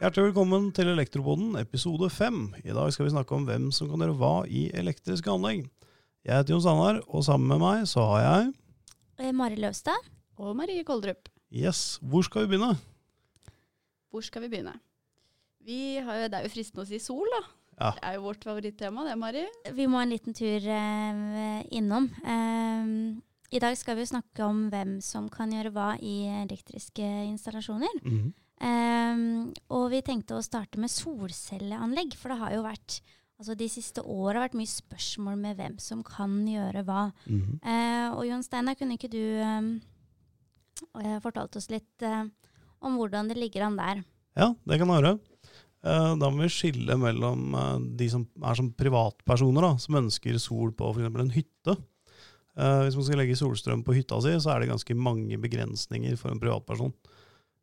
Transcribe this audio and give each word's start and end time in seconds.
Hjertelig 0.00 0.26
velkommen 0.26 0.66
til 0.76 0.90
Elektroboden 0.92 1.54
episode 1.56 2.10
fem. 2.12 2.50
I 2.60 2.74
dag 2.76 2.92
skal 2.92 3.06
vi 3.06 3.12
snakke 3.14 3.32
om 3.32 3.46
hvem 3.48 3.70
som 3.72 3.88
kan 3.88 4.04
gjøre 4.04 4.16
hva 4.20 4.44
i 4.44 4.66
elektriske 4.76 5.32
anlegg. 5.32 5.62
Jeg 6.28 6.36
heter 6.36 6.52
Jon 6.52 6.60
Sandar, 6.66 7.00
og 7.08 7.24
sammen 7.24 7.48
med 7.48 7.62
meg 7.64 7.88
så 7.88 8.04
har 8.10 8.20
jeg 8.26 8.52
Eh, 9.24 9.32
Mari 9.32 9.56
Løvstad. 9.56 9.96
Og 10.36 10.52
Marie 10.56 10.84
Koldrup. 10.84 11.28
Yes, 11.48 11.96
hvor 12.04 12.20
skal 12.28 12.44
vi 12.44 12.52
begynne? 12.52 12.76
Hvor 14.12 14.20
skal 14.20 14.44
vi 14.44 14.52
begynne? 14.52 14.76
Vi 15.64 15.96
har 15.96 16.28
det 16.28 16.34
er 16.34 16.44
jo 16.44 16.52
fristende 16.52 16.84
å 16.84 16.88
si 16.88 17.00
sol, 17.00 17.24
da. 17.38 17.40
Ja. 17.80 17.90
Det 17.96 18.04
er 18.04 18.12
jo 18.18 18.26
vårt 18.28 18.44
favorittema, 18.44 19.08
det, 19.08 19.16
Mari. 19.16 19.46
Vi 19.72 19.88
må 19.88 20.00
en 20.00 20.12
liten 20.12 20.36
tur 20.36 20.60
eh, 20.60 21.64
innom. 21.72 22.12
Eh, 22.20 22.84
I 23.50 23.58
dag 23.58 23.74
skal 23.78 23.96
vi 23.98 24.06
snakke 24.06 24.44
om 24.46 24.68
hvem 24.70 24.98
som 25.02 25.26
kan 25.32 25.50
gjøre 25.50 25.72
hva 25.74 25.88
i 25.98 26.22
elektriske 26.44 27.06
installasjoner. 27.30 28.00
Mhm. 28.04 28.30
Um, 28.60 29.54
og 29.72 29.86
vi 29.88 30.02
tenkte 30.04 30.36
å 30.36 30.44
starte 30.44 30.76
med 30.76 30.92
solcelleanlegg, 30.92 32.12
for 32.12 32.28
det 32.28 32.42
har 32.42 32.52
jo 32.58 32.66
vært 32.66 33.00
Altså 33.40 33.54
De 33.56 33.70
siste 33.72 34.02
åra 34.04 34.36
har 34.36 34.50
vært 34.50 34.56
mye 34.60 34.68
spørsmål 34.68 35.38
med 35.40 35.56
hvem 35.56 35.78
som 35.80 36.02
kan 36.04 36.42
gjøre 36.44 36.82
hva. 36.84 37.06
Mhm. 37.24 37.54
Eh, 37.64 38.08
og 38.12 38.26
Jon 38.28 38.42
Steinar, 38.44 38.76
kunne 38.76 38.98
ikke 38.98 39.08
du 39.08 39.40
eh, 39.40 41.16
fortalt 41.24 41.56
oss 41.56 41.70
litt 41.72 42.04
eh, 42.04 42.28
om 42.84 42.98
hvordan 43.00 43.30
det 43.32 43.38
ligger 43.40 43.64
an 43.64 43.78
der? 43.80 44.04
Ja, 44.36 44.50
det 44.68 44.76
kan 44.78 44.92
jeg 44.92 45.00
gjøre. 45.00 45.14
Eh, 45.88 46.16
Da 46.20 46.28
må 46.28 46.42
vi 46.44 46.52
skille 46.52 46.98
mellom 47.00 47.96
de 47.96 48.10
som 48.12 48.28
er 48.44 48.60
som 48.60 48.68
privatpersoner, 48.76 49.62
da, 49.64 49.72
som 49.80 49.96
ønsker 50.04 50.36
sol 50.38 50.76
på 50.76 50.92
f.eks. 50.92 51.08
en 51.08 51.32
hytte. 51.32 51.78
Eh, 52.60 52.82
Hvis 52.84 52.96
man 52.98 53.06
skal 53.06 53.22
legge 53.22 53.38
solstrøm 53.38 53.82
på 53.86 53.94
hytta 53.96 54.20
si, 54.22 54.34
så 54.42 54.52
er 54.52 54.62
det 54.62 54.72
ganske 54.72 54.96
mange 54.98 55.38
begrensninger 55.40 56.16
for 56.20 56.32
en 56.32 56.40
privatperson. 56.42 56.94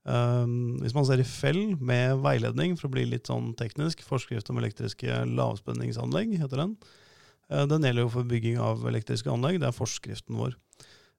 Um, 0.08 0.78
Hvis 0.80 0.96
man 0.96 1.06
ser 1.06 1.20
i 1.22 1.28
fell 1.28 1.76
med 1.76 2.22
veiledning, 2.24 2.78
for 2.80 2.88
å 2.88 2.96
bli 2.96 3.04
litt 3.10 3.28
sånn 3.28 3.52
teknisk, 3.60 4.06
forskrift 4.08 4.50
om 4.50 4.62
elektriske 4.62 5.26
lavspenningsanlegg 5.36 6.38
heter 6.40 6.64
den. 6.64 6.78
Uh, 7.52 7.66
Den 7.68 7.84
gjelder 7.84 8.08
jo 8.08 8.14
for 8.16 8.30
bygging 8.30 8.58
av 8.64 8.88
elektriske 8.88 9.32
anlegg, 9.32 9.60
det 9.62 9.70
er 9.70 9.76
forskriften 9.76 10.40
vår. 10.40 10.56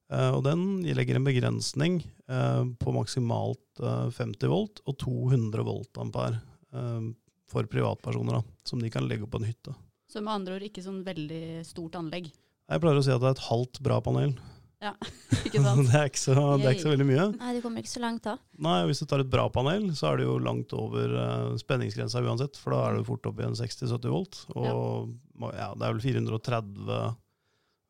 Uh, 0.09 0.33
Og 0.33 0.41
den 0.47 0.81
legger 0.97 1.19
en 1.19 1.27
begrensning 1.27 2.01
på 2.29 2.91
maksimalt 2.93 3.79
eh, 3.81 4.09
50 4.13 4.51
volt 4.51 4.81
og 4.85 4.95
200 5.01 5.63
volt 5.65 5.97
ampere 5.97 6.43
for 7.49 7.65
privatpersoner, 7.65 8.37
da, 8.37 8.57
som 8.69 8.77
de 8.77 8.91
kan 8.93 9.07
legge 9.09 9.25
opp 9.25 9.31
på 9.33 9.39
en 9.41 9.47
hytte. 9.49 9.73
Så 10.05 10.21
med 10.21 10.35
andre 10.35 10.59
ord 10.59 10.65
ikke 10.67 10.83
sånn 10.85 10.99
veldig 11.07 11.63
stort 11.65 11.97
anlegg. 11.97 12.29
Jeg 12.69 12.81
pleier 12.83 12.99
å 12.99 13.03
si 13.05 13.11
at 13.13 13.21
det 13.23 13.31
er 13.31 13.35
et 13.37 13.47
halvt 13.49 13.79
bra 13.85 13.97
panel. 14.05 14.35
Ja, 14.79 14.93
Ikke 15.47 15.59
sant? 15.59 15.89
det, 15.89 15.95
er 15.97 16.05
ikke 16.07 16.21
så, 16.21 16.33
det 16.55 16.67
er 16.69 16.75
ikke 16.77 16.85
så 16.85 16.91
veldig 16.93 17.07
mye. 17.09 17.23
Nei, 17.35 17.53
du 17.57 17.63
kommer 17.63 17.83
ikke 17.83 17.91
så 17.91 17.99
langt 18.03 18.23
da. 18.23 18.35
Nei, 18.63 18.77
Hvis 18.87 19.01
du 19.01 19.07
tar 19.11 19.23
et 19.23 19.31
bra 19.31 19.47
panel, 19.51 19.89
så 19.97 20.11
er 20.11 20.21
det 20.21 20.27
jo 20.29 20.37
langt 20.43 20.71
over 20.77 21.15
uh, 21.17 21.57
spenningsgrensa 21.59 22.21
uansett, 22.23 22.59
for 22.61 22.75
da 22.75 22.83
er 22.87 22.99
du 23.01 23.07
fort 23.09 23.27
oppe 23.27 23.43
i 23.43 23.47
en 23.49 23.57
60-70 23.59 24.13
volt. 24.13 24.39
Og 24.55 25.09
ja. 25.51 25.67
det 25.75 25.89
er 25.89 25.97
vel 25.97 25.99
430 26.05 26.93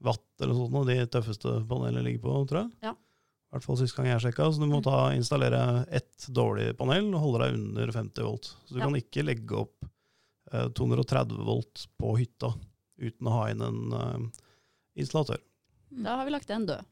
watt 0.08 0.26
eller 0.42 0.56
noe 0.56 0.64
sånt, 0.64 0.80
og 0.80 0.88
de 0.90 0.98
tøffeste 1.12 1.54
panelene 1.70 2.06
ligger 2.08 2.24
på, 2.26 2.40
tror 2.50 2.62
jeg. 2.64 2.74
Ja. 2.88 2.96
I 2.96 3.54
hvert 3.58 3.66
fall 3.66 3.80
sist 3.82 3.98
gang 3.98 4.08
jeg 4.10 4.24
sjekka. 4.24 4.50
Så 4.54 4.62
du 4.62 4.68
må 4.72 4.80
ta, 4.86 4.98
installere 5.18 5.62
ett 6.00 6.28
dårlig 6.34 6.72
panel 6.80 7.12
og 7.14 7.24
holde 7.26 7.44
deg 7.46 7.58
under 7.60 7.94
50 8.00 8.26
volt. 8.32 8.52
Så 8.66 8.74
du 8.74 8.80
Ja. 8.80 8.88
kan 8.88 8.98
ikke 8.98 9.26
legge 9.28 9.62
opp 9.66 9.90
uh, 10.56 10.68
230 10.74 11.46
volt 11.46 11.86
på 12.00 12.18
hytta 12.18 12.56
uten 13.00 13.30
å 13.30 13.38
ha 13.38 13.46
inn 13.54 13.62
en 13.64 13.94
eh, 13.96 14.24
installatør. 15.02 15.42
Da 16.06 16.20
har 16.20 16.28
vi 16.28 16.34
lagt 16.36 16.50
den 16.50 16.68
død. 16.70 16.88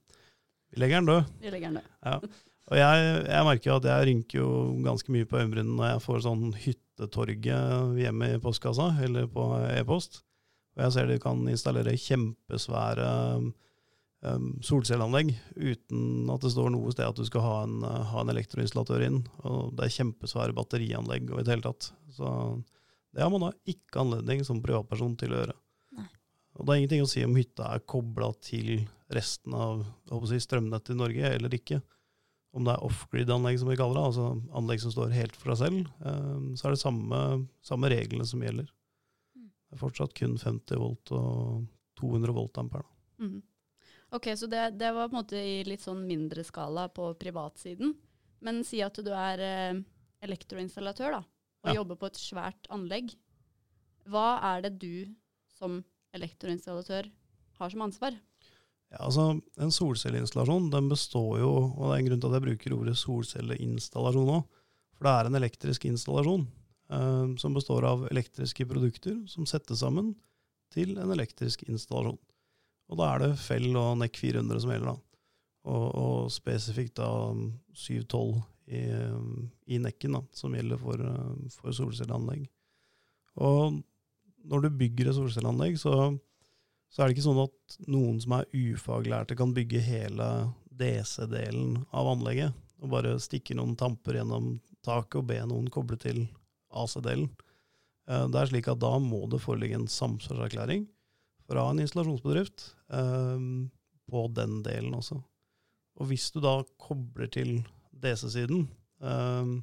Vi 0.73 0.81
legger 0.81 1.01
den 1.01 1.09
død. 1.09 1.33
Vi 1.41 1.51
legger 1.53 1.71
den 1.71 1.81
død. 1.81 1.91
Ja. 2.03 2.19
Og 2.67 2.75
jeg, 2.75 3.03
jeg 3.29 3.47
merker 3.47 3.69
jo 3.69 3.75
at 3.79 3.85
jeg 3.87 4.07
rynker 4.09 4.39
jo 4.41 4.47
ganske 4.83 5.13
mye 5.15 5.27
på 5.27 5.37
øyenbrynene 5.39 5.77
når 5.77 5.91
jeg 5.93 6.03
får 6.03 6.23
sånn 6.25 6.47
hyttetorget 6.65 8.01
hjemme 8.01 8.33
i 8.33 8.41
postkassa, 8.43 8.89
eller 9.05 9.29
på 9.31 9.45
e-post. 9.71 10.21
Og 10.75 10.83
jeg 10.83 10.93
ser 10.93 11.07
de 11.09 11.21
kan 11.21 11.45
installere 11.47 11.95
kjempesvære 11.97 13.07
um, 13.39 14.49
solcelleanlegg 14.65 15.31
uten 15.55 16.33
at 16.33 16.43
det 16.43 16.51
står 16.53 16.73
noe 16.75 16.91
sted 16.93 17.07
at 17.07 17.17
du 17.17 17.23
skal 17.29 17.45
ha 17.45 17.55
en, 17.63 17.77
uh, 17.87 18.03
ha 18.11 18.25
en 18.25 18.33
elektroinstallatør 18.35 19.05
inn. 19.07 19.21
Og 19.47 19.71
det 19.77 19.87
er 19.87 19.95
kjempesvære 20.01 20.57
batterianlegg 20.57 21.31
og 21.31 21.39
i 21.39 21.47
det 21.47 21.55
hele 21.55 21.65
tatt. 21.69 21.93
Så 22.13 22.27
det 23.15 23.23
har 23.23 23.31
man 23.33 23.47
da 23.47 23.53
ikke 23.71 24.03
anledning 24.03 24.43
som 24.45 24.59
privatperson 24.61 25.15
til 25.17 25.33
å 25.33 25.41
gjøre. 25.41 25.57
Og 26.57 26.65
det 26.65 26.73
er 26.73 26.81
ingenting 26.81 27.03
å 27.05 27.09
si 27.09 27.23
om 27.25 27.35
hytta 27.37 27.69
er 27.75 27.83
kobla 27.85 28.31
til 28.43 28.87
resten 29.13 29.53
av 29.55 29.85
si, 30.27 30.39
strømnettet 30.43 30.95
i 30.95 30.97
Norge 30.99 31.29
eller 31.35 31.53
ikke 31.53 31.81
om 32.57 32.65
det 32.65 32.73
er 32.73 32.83
off-grid-anlegg, 32.87 33.59
som 33.61 33.69
vi 33.69 33.75
kaller 33.77 33.99
det, 33.99 34.05
altså 34.09 34.27
anlegg 34.57 34.81
som 34.81 34.93
står 34.93 35.11
helt 35.13 35.35
for 35.37 35.53
seg 35.53 35.67
selv, 35.67 35.89
eh, 36.09 36.45
så 36.57 36.67
er 36.67 36.73
det 36.73 36.81
samme, 36.81 37.19
samme 37.61 37.91
reglene 37.91 38.25
som 38.25 38.41
gjelder. 38.41 38.69
Mm. 39.37 39.49
Det 39.51 39.77
er 39.77 39.81
fortsatt 39.83 40.15
kun 40.17 40.37
50 40.41 40.81
volt 40.81 41.11
og 41.13 41.67
200 42.01 42.33
volt 42.33 42.57
ampere. 42.63 42.87
Mhm. 43.21 43.43
Ok, 44.15 44.29
så 44.39 44.47
det, 44.47 44.77
det 44.79 44.93
var 44.95 45.09
på 45.09 45.17
en 45.17 45.19
måte 45.19 45.35
i 45.43 45.57
litt 45.67 45.83
sånn 45.83 46.05
mindre 46.07 46.45
skala 46.47 46.85
på 46.95 47.09
privatsiden. 47.19 47.91
Men 48.39 48.61
si 48.63 48.79
at 48.81 48.95
du 49.03 49.09
er 49.11 49.41
eh, 49.43 49.81
elektroinstallatør 50.23 51.17
da, 51.17 51.19
og 51.65 51.67
Ja. 51.69 51.75
jobber 51.81 51.99
på 51.99 52.07
et 52.07 52.19
svært 52.21 52.69
anlegg. 52.71 53.11
Hva 54.07 54.39
er 54.55 54.61
det 54.63 54.77
du 54.79 55.13
som 55.59 55.81
elektroinstallatør 56.17 57.09
har 57.57 57.73
som 57.73 57.85
ansvar? 57.87 58.17
Ja, 58.93 59.01
altså 59.03 59.41
En 59.59 59.73
solcelleinstallasjon 59.73 60.69
den 60.71 60.87
består 60.91 61.41
jo, 61.41 61.51
og 61.75 61.81
det 61.89 61.95
er 61.95 61.97
en 61.99 62.09
grunn 62.11 62.21
til 62.23 62.29
at 62.29 62.37
jeg 62.37 62.45
bruker 62.45 62.77
ordet 62.77 62.95
solcelleinstallasjon 63.01 64.31
òg, 64.37 64.45
for 64.95 65.07
det 65.07 65.13
er 65.13 65.29
en 65.29 65.39
elektrisk 65.41 65.87
installasjon 65.89 66.45
eh, 66.93 67.25
som 67.41 67.57
består 67.57 67.87
av 67.89 68.07
elektriske 68.11 68.67
produkter 68.69 69.19
som 69.29 69.49
settes 69.49 69.83
sammen 69.83 70.13
til 70.73 70.95
en 71.01 71.11
elektrisk 71.15 71.65
installasjon. 71.67 72.19
Og 72.87 72.99
da 73.01 73.09
er 73.11 73.25
det 73.25 73.41
Fell 73.41 73.73
og 73.75 73.97
NEC 73.99 74.15
400 74.21 74.63
som 74.63 74.71
gjelder, 74.71 74.93
da. 74.93 75.23
Og, 75.67 75.87
og 75.99 76.29
spesifikt 76.31 76.95
da 77.01 77.09
712 77.75 78.37
i, 78.71 78.83
i 79.75 79.79
nekken, 79.83 80.15
da, 80.15 80.21
som 80.35 80.55
gjelder 80.55 80.79
for, 80.79 81.03
eh, 81.03 81.57
for 81.59 81.75
solcelleanlegg. 81.75 82.47
Og 83.43 83.81
når 84.47 84.63
du 84.63 84.79
bygger 84.79 85.11
et 85.11 85.17
solcelleanlegg, 85.17 85.77
så 85.81 85.93
så 86.87 87.03
er 87.03 87.09
det 87.09 87.17
ikke 87.17 87.25
sånn 87.25 87.43
at 87.43 87.77
noen 87.91 88.19
som 88.23 88.37
er 88.37 88.47
ufaglærte 88.55 89.35
kan 89.37 89.53
bygge 89.55 89.81
hele 89.83 90.27
DC-delen 90.79 91.81
av 91.91 92.11
anlegget, 92.13 92.55
og 92.79 92.93
bare 92.93 93.17
stikke 93.21 93.57
noen 93.57 93.75
tamper 93.79 94.19
gjennom 94.19 94.53
taket 94.85 95.19
og 95.19 95.27
be 95.31 95.39
noen 95.49 95.67
koble 95.73 95.97
til 95.99 96.23
AC-delen. 96.71 97.29
Eh, 98.07 98.27
Det 98.27 98.39
er 98.39 98.51
slik 98.51 98.69
at 98.71 98.79
da 98.79 98.93
må 99.03 99.25
det 99.27 99.41
foreligge 99.43 99.75
en 99.75 99.89
samsvarserklæring 99.91 100.87
fra 101.47 101.69
en 101.71 101.81
installasjonsbedrift 101.83 102.69
eh, 102.93 103.47
på 104.07 104.27
den 104.35 104.61
delen 104.63 104.95
også. 104.95 105.19
Og 105.97 106.07
hvis 106.11 106.29
du 106.31 106.39
da 106.39 106.61
kobler 106.79 107.27
til 107.27 107.65
DC-siden 107.91 108.67
eh, 109.01 109.57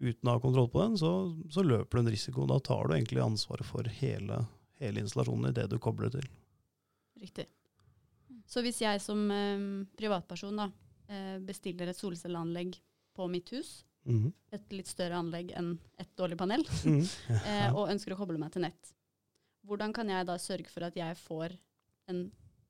uten 0.00 0.28
å 0.30 0.34
ha 0.36 0.40
kontroll 0.42 0.68
på 0.72 0.80
den, 0.82 0.96
så, 1.00 1.10
så 1.52 1.62
løper 1.64 1.98
du 1.98 2.02
en 2.06 2.12
risiko. 2.14 2.46
Da 2.48 2.58
tar 2.64 2.88
du 2.88 2.94
egentlig 2.96 3.20
ansvaret 3.24 3.66
for 3.68 3.84
hele, 4.00 4.40
hele 4.80 5.02
installasjonen 5.04 5.50
i 5.50 5.56
det 5.60 5.66
du 5.70 5.78
kobler 5.82 6.10
til. 6.14 6.26
Riktig. 7.20 7.46
Så 8.50 8.62
hvis 8.64 8.80
jeg 8.82 9.00
som 9.04 9.20
eh, 9.30 9.64
privatperson 10.00 10.56
da, 10.58 10.70
eh, 11.12 11.36
bestiller 11.44 11.92
et 11.92 11.98
solcelleanlegg 12.00 12.80
på 13.16 13.28
mitt 13.30 13.52
hus, 13.56 13.84
Mhm. 14.08 14.30
et 14.56 14.70
litt 14.72 14.88
større 14.88 15.12
anlegg 15.20 15.50
enn 15.54 15.74
et 16.00 16.08
dårlig 16.16 16.38
panel, 16.40 16.62
Mhm. 16.88 17.02
eh, 17.44 17.68
og 17.76 17.90
ønsker 17.92 18.14
å 18.14 18.16
koble 18.16 18.38
meg 18.40 18.50
til 18.54 18.62
nett, 18.64 18.94
hvordan 19.68 19.92
kan 19.92 20.08
jeg 20.08 20.24
da 20.26 20.38
sørge 20.40 20.70
for 20.72 20.86
at 20.88 20.96
jeg 20.96 21.18
får 21.20 21.52
en 22.08 22.22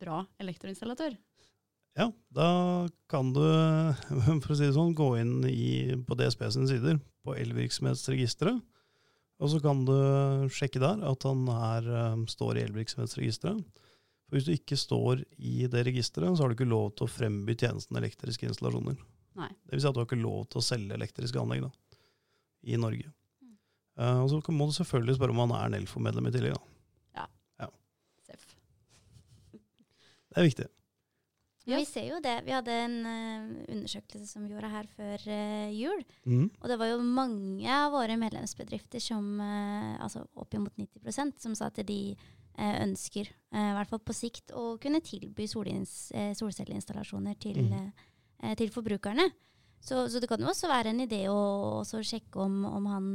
bra 0.03 0.25
elektroinstallatør? 0.43 1.15
Ja, 2.01 2.07
da 2.33 2.49
kan 3.13 3.33
du, 3.37 3.45
for 4.43 4.55
å 4.55 4.57
si 4.57 4.65
det 4.65 4.77
sånn, 4.77 4.97
gå 4.97 5.13
inn 5.21 5.43
i, 5.51 5.93
på 6.07 6.17
DSB 6.17 6.47
sine 6.55 6.69
sider, 6.71 7.01
på 7.27 7.35
elvirksomhetsregisteret, 7.37 8.63
og 9.41 9.53
så 9.53 9.61
kan 9.65 9.85
du 9.89 9.97
sjekke 10.53 10.81
der 10.83 11.01
at 11.09 11.25
han 11.25 11.47
er, 11.53 11.87
eh, 11.97 12.25
står 12.29 12.59
i 12.59 12.65
elvirksomhetsregisteret. 12.69 13.85
For 14.29 14.37
hvis 14.37 14.49
du 14.49 14.53
ikke 14.53 14.77
står 14.79 15.23
i 15.39 15.65
det 15.73 15.85
registeret, 15.89 16.37
så 16.37 16.45
har 16.45 16.53
du 16.53 16.59
ikke 16.59 16.69
lov 16.69 16.91
til 16.95 17.09
å 17.09 17.11
fremby 17.11 17.57
tjenesten 17.59 17.99
elektriske 17.99 18.47
installasjoner. 18.49 18.99
Nei. 19.41 19.49
Det 19.65 19.75
vil 19.75 19.83
si 19.83 19.89
at 19.89 19.97
du 19.97 20.03
har 20.03 20.09
ikke 20.09 20.21
lov 20.21 20.43
til 20.53 20.61
å 20.61 20.67
selge 20.67 20.97
elektriske 20.97 21.41
anlegg 21.41 21.65
da, 21.65 21.71
i 22.69 22.77
Norge. 22.81 23.09
Mm. 23.41 23.55
Uh, 23.97 24.19
og 24.23 24.29
så 24.31 24.55
må 24.55 24.69
du 24.69 24.77
selvfølgelig 24.77 25.17
spørre 25.17 25.35
om 25.35 25.43
han 25.47 25.57
er 25.57 25.73
Nelfo-medlem 25.75 26.29
i 26.29 26.35
tillegg. 26.37 26.61
Da. 27.17 27.71
Seff. 28.29 28.53
Det 30.31 30.39
er 30.39 30.47
viktig. 30.47 30.69
Ja. 31.69 31.77
Vi 31.77 31.85
ser 31.85 32.07
jo 32.09 32.21
det. 32.25 32.39
Vi 32.47 32.55
hadde 32.55 32.73
en 32.87 32.95
uh, 33.05 33.49
undersøkelse 33.75 34.25
som 34.27 34.45
vi 34.47 34.55
gjorde 34.55 34.71
her 34.73 34.87
før 34.97 35.25
uh, 35.29 35.69
jul. 35.75 36.01
Mm. 36.25 36.47
Og 36.49 36.69
det 36.73 36.79
var 36.81 36.89
jo 36.89 37.03
mange 37.05 37.69
av 37.69 37.93
våre 37.93 38.17
medlemsbedrifter 38.21 39.03
som, 39.05 39.27
uh, 39.43 39.99
altså 40.01 40.25
oppimot 40.41 40.73
90% 40.81 41.37
som 41.43 41.57
sa 41.59 41.69
at 41.71 41.83
de 41.87 42.17
ønsker, 42.61 43.29
i 43.57 43.61
hvert 43.73 43.89
fall 43.89 44.03
på 44.05 44.13
sikt, 44.13 44.51
å 44.53 44.75
kunne 44.83 44.99
tilby 45.01 45.47
solcelleinstallasjoner 45.49 47.39
til 47.41 47.63
mm. 47.63 47.87
til 48.59 48.73
forbrukerne. 48.75 49.25
Så, 49.81 50.03
så 50.13 50.21
det 50.21 50.29
kan 50.29 50.43
jo 50.43 50.51
også 50.51 50.69
være 50.69 50.93
en 50.93 51.01
idé 51.01 51.23
å 51.33 51.81
sjekke 51.87 52.43
om, 52.43 52.59
om 52.69 52.91
han 52.91 53.07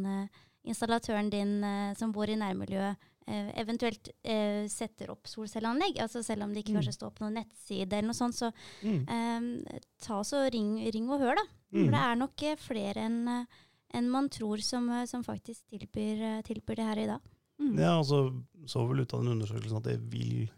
installatøren 0.65 1.29
din 1.29 1.53
som 1.99 2.15
bor 2.15 2.31
i 2.31 2.39
nærmiljøet, 2.41 2.97
eventuelt 3.27 4.09
eh, 4.23 4.67
setter 4.69 5.09
opp 5.09 5.25
solcelleanlegg. 5.27 5.97
Altså 6.03 6.23
selv 6.23 6.43
om 6.43 6.53
det 6.53 6.63
ikke 6.63 6.73
Mm. 6.75 6.81
kanskje 6.81 6.93
står 6.97 7.11
på 7.15 7.21
noen 7.25 7.33
nettside 7.39 7.93
eller 7.93 8.07
noe 8.11 8.13
sånt, 8.13 8.35
så 8.35 8.51
Mm. 8.83 9.05
eh, 9.09 9.79
ta 10.01 10.21
så 10.23 10.49
ring, 10.51 10.77
ring 10.93 11.09
og 11.09 11.19
hør, 11.19 11.35
da. 11.35 11.45
Mm. 11.73 11.85
For 11.85 11.91
det 11.91 12.01
er 12.01 12.15
nok 12.15 12.43
eh, 12.43 12.55
flere 12.55 12.95
enn 13.05 13.47
en 13.93 14.09
man 14.09 14.27
tror 14.29 14.57
som, 14.61 14.89
eh, 14.89 15.05
som 15.05 15.23
faktisk 15.23 15.63
tilbyr, 15.71 16.21
eh, 16.21 16.41
tilbyr 16.43 16.75
det 16.75 16.85
her 16.85 16.97
i 16.99 17.07
dag. 17.07 17.21
Mm. 17.59 17.79
Ja, 17.79 17.97
altså 18.01 18.43
så 18.67 18.87
vel 18.87 18.99
ut 19.01 19.13
av 19.13 19.23
den 19.23 19.39
undersøkelsen 19.39 19.77
at 19.77 19.83
det 19.83 19.99
vil 20.11 20.49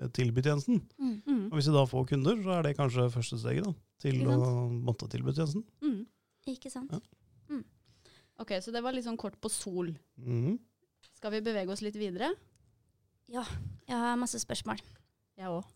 eh, 0.00 0.08
tilby 0.08 0.42
tjenesten. 0.42 0.82
Mm. 1.00 1.22
Mm. 1.26 1.44
Og 1.46 1.52
hvis 1.58 1.64
de 1.66 1.72
da 1.72 1.84
får 1.86 2.06
kunder, 2.08 2.36
så 2.42 2.58
er 2.58 2.62
det 2.62 2.76
kanskje 2.76 3.10
første 3.10 3.38
steget 3.40 3.64
da, 3.64 3.72
til 3.98 4.24
å 4.26 4.68
måtte 4.70 5.08
tilby 5.08 5.32
tjenesten. 5.32 5.64
Mm. 5.82 6.06
Ikke 6.46 6.70
sant? 6.70 6.90
Ja. 6.92 7.00
Ok, 8.36 8.50
så 8.60 8.72
det 8.74 8.82
var 8.82 8.92
litt 8.92 9.04
sånn 9.06 9.16
kort 9.16 9.36
på 9.40 9.48
sol. 9.48 9.92
Mhm. 10.18 10.58
Skal 11.24 11.38
vi 11.38 11.46
bevege 11.46 11.72
oss 11.72 11.80
litt 11.80 11.94
videre? 11.96 12.26
Ja. 13.32 13.40
Jeg 13.88 13.96
har 13.96 14.18
masse 14.20 14.36
spørsmål. 14.42 14.76
Jeg 15.40 15.48
òg. 15.48 15.70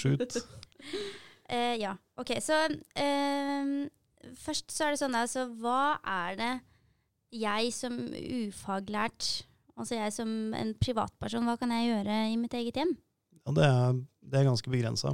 Shoot. 0.00 0.38
uh, 1.52 1.74
ja, 1.84 1.90
ok. 2.16 2.32
Så 2.40 2.56
uh, 2.72 3.74
først 4.40 4.72
så 4.72 4.86
er 4.86 4.94
det 4.94 5.00
sånn, 5.02 5.18
altså 5.18 5.44
hva 5.60 5.98
er 6.08 6.38
det 6.38 6.48
jeg 7.36 7.74
som 7.76 7.98
ufaglært, 8.16 9.28
altså 9.76 9.98
jeg 9.98 10.14
som 10.16 10.32
en 10.56 10.72
privatperson, 10.80 11.44
hva 11.44 11.58
kan 11.60 11.76
jeg 11.76 11.90
gjøre 11.90 12.16
i 12.30 12.40
mitt 12.40 12.56
eget 12.56 12.80
hjem? 12.80 12.96
Ja, 13.42 13.54
det 13.60 13.68
er, 13.68 14.00
det 14.24 14.40
er 14.40 14.48
ganske 14.48 14.72
begrensa. 14.72 15.12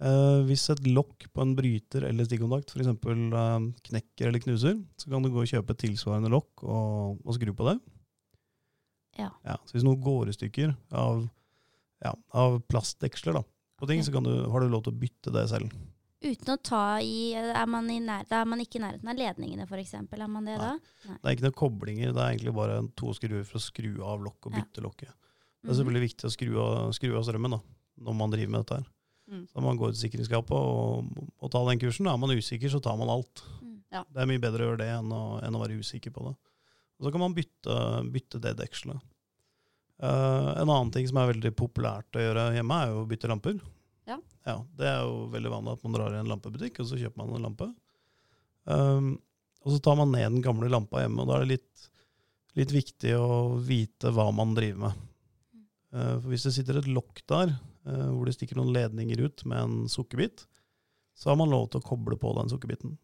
Uh, 0.00 0.48
hvis 0.48 0.64
et 0.72 0.80
lokk 0.88 1.28
på 1.28 1.44
en 1.44 1.52
bryter 1.60 2.08
eller 2.08 2.24
stikkontakt 2.24 2.72
f.eks. 2.72 2.88
Uh, 3.04 3.68
knekker 3.92 4.32
eller 4.32 4.46
knuser, 4.48 4.80
så 4.96 5.12
kan 5.12 5.20
du 5.20 5.28
gå 5.28 5.44
og 5.44 5.52
kjøpe 5.52 5.76
et 5.76 5.84
tilsvarende 5.84 6.32
lokk 6.32 6.64
og, 6.64 7.20
og 7.20 7.36
skru 7.36 7.52
på 7.52 7.68
det. 7.68 7.76
Ja. 9.18 9.56
så 9.66 9.74
hvis 9.76 9.84
noe 9.84 9.98
går 10.00 10.28
i 10.30 10.36
stykker 10.36 10.74
av, 10.92 11.28
ja, 12.04 12.14
av 12.38 12.60
plastdeksler 12.70 13.34
da, 13.34 13.42
på 13.78 13.86
ting, 13.90 14.00
Ok. 14.00 14.06
så 14.06 14.12
kan 14.12 14.24
du, 14.24 14.34
har 14.50 14.60
du 14.60 14.68
lov 14.68 14.84
til 14.86 14.92
å 14.94 14.98
bytte 14.98 15.32
det 15.34 15.48
selv. 15.50 15.72
Uten 16.20 16.50
å 16.50 16.56
ta 16.62 16.98
i 16.98 17.32
Er 17.34 17.66
man, 17.70 17.86
i 17.90 18.00
nær, 18.02 18.24
da 18.28 18.40
er 18.42 18.44
man 18.50 18.58
ikke 18.58 18.80
i 18.80 18.82
nærheten 18.82 19.06
av 19.08 19.14
ledningene, 19.16 19.66
f.eks.? 19.68 19.94
Er 19.94 20.26
man 20.26 20.44
det 20.44 20.56
da? 20.58 20.72
Det 21.06 21.18
er 21.22 21.36
ikke 21.36 21.46
noen 21.46 21.54
koblinger, 21.60 22.12
det 22.12 22.18
er 22.24 22.32
egentlig 22.34 22.54
bare 22.54 22.80
to 22.98 23.12
skruer 23.14 23.44
for 23.46 23.58
å 23.58 23.62
skru 23.62 24.02
av 24.02 24.20
lokk 24.26 24.46
og 24.46 24.52
Ja. 24.52 24.58
bytte 24.64 24.82
lokket. 24.82 25.12
Det 25.62 25.68
Mhm. 25.68 25.70
er 25.70 25.74
selvfølgelig 25.78 26.08
viktig 26.08 26.24
å 26.26 26.34
skru 26.34 26.58
av, 26.60 26.90
skru 26.92 27.16
av 27.16 27.22
strømmen 27.24 27.50
da, 27.50 27.60
når 28.02 28.14
man 28.16 28.30
driver 28.30 28.50
med 28.50 28.66
dette 28.66 28.76
her. 28.78 28.86
Mm. 29.30 29.46
Så 29.48 29.60
man 29.62 29.76
går 29.78 29.92
til 29.94 30.08
sikringsskapet 30.08 30.50
og, 30.50 31.30
og 31.42 31.50
tar 31.50 31.66
den 31.68 31.78
kursen. 31.78 32.06
Er 32.08 32.16
man 32.16 32.30
usikker, 32.30 32.70
så 32.70 32.80
tar 32.82 32.96
man 32.96 33.08
alt. 33.10 33.42
Mm. 33.62 33.82
Det 33.90 34.16
er 34.22 34.26
mye 34.26 34.40
bedre 34.40 34.64
å 34.64 34.68
gjøre 34.72 34.78
det 34.78 34.88
enn 34.88 35.10
å, 35.12 35.42
enn 35.44 35.54
å 35.54 35.60
være 35.60 35.78
usikker 35.78 36.10
på 36.10 36.24
det. 36.28 36.36
Og 36.98 37.06
så 37.06 37.14
kan 37.14 37.22
man 37.22 37.34
bytte, 37.36 37.78
bytte 38.12 38.40
det 38.42 38.56
dekselet. 38.58 39.02
Uh, 39.98 40.54
en 40.58 40.68
annen 40.68 40.92
ting 40.94 41.06
som 41.10 41.18
er 41.18 41.32
veldig 41.32 41.52
populært 41.58 42.18
å 42.18 42.22
gjøre 42.22 42.52
hjemme, 42.54 42.78
er 42.78 42.92
jo 42.92 43.02
å 43.02 43.08
bytte 43.10 43.30
lamper. 43.30 43.58
Ja. 44.48 44.56
Det 44.78 44.86
er 44.88 45.02
jo 45.04 45.26
veldig 45.32 45.52
vanlig 45.52 45.74
at 45.76 45.84
man 45.84 45.96
drar 45.96 46.14
i 46.14 46.20
en 46.22 46.30
lampebutikk, 46.30 46.80
og 46.82 46.90
så 46.90 46.98
kjøper 47.00 47.20
man 47.20 47.36
en 47.36 47.48
lampe. 47.48 47.68
Um, 48.68 49.10
og 49.64 49.74
så 49.74 49.80
tar 49.84 49.98
man 49.98 50.12
ned 50.14 50.28
den 50.30 50.44
gamle 50.44 50.70
lampa 50.72 51.02
hjemme, 51.02 51.22
og 51.22 51.28
da 51.28 51.36
er 51.36 51.44
det 51.44 51.56
litt, 51.56 51.88
litt 52.58 52.74
viktig 52.74 53.14
å 53.18 53.58
vite 53.64 54.12
hva 54.14 54.28
man 54.34 54.54
driver 54.56 54.86
med. 54.86 55.02
Uh, 55.92 56.14
for 56.14 56.30
hvis 56.32 56.46
det 56.48 56.54
sitter 56.56 56.80
et 56.80 56.88
lokk 56.92 57.20
der, 57.30 57.52
uh, 57.88 58.08
hvor 58.14 58.28
det 58.28 58.36
stikker 58.38 58.60
noen 58.60 58.72
ledninger 58.76 59.20
ut 59.26 59.44
med 59.48 59.60
en 59.60 59.76
sukkerbit, 59.92 60.46
så 61.18 61.32
har 61.32 61.38
man 61.40 61.52
lov 61.52 61.68
til 61.68 61.82
å 61.82 61.88
koble 61.88 62.16
på 62.20 62.32
den 62.38 62.52
sukkerbiten. 62.52 62.96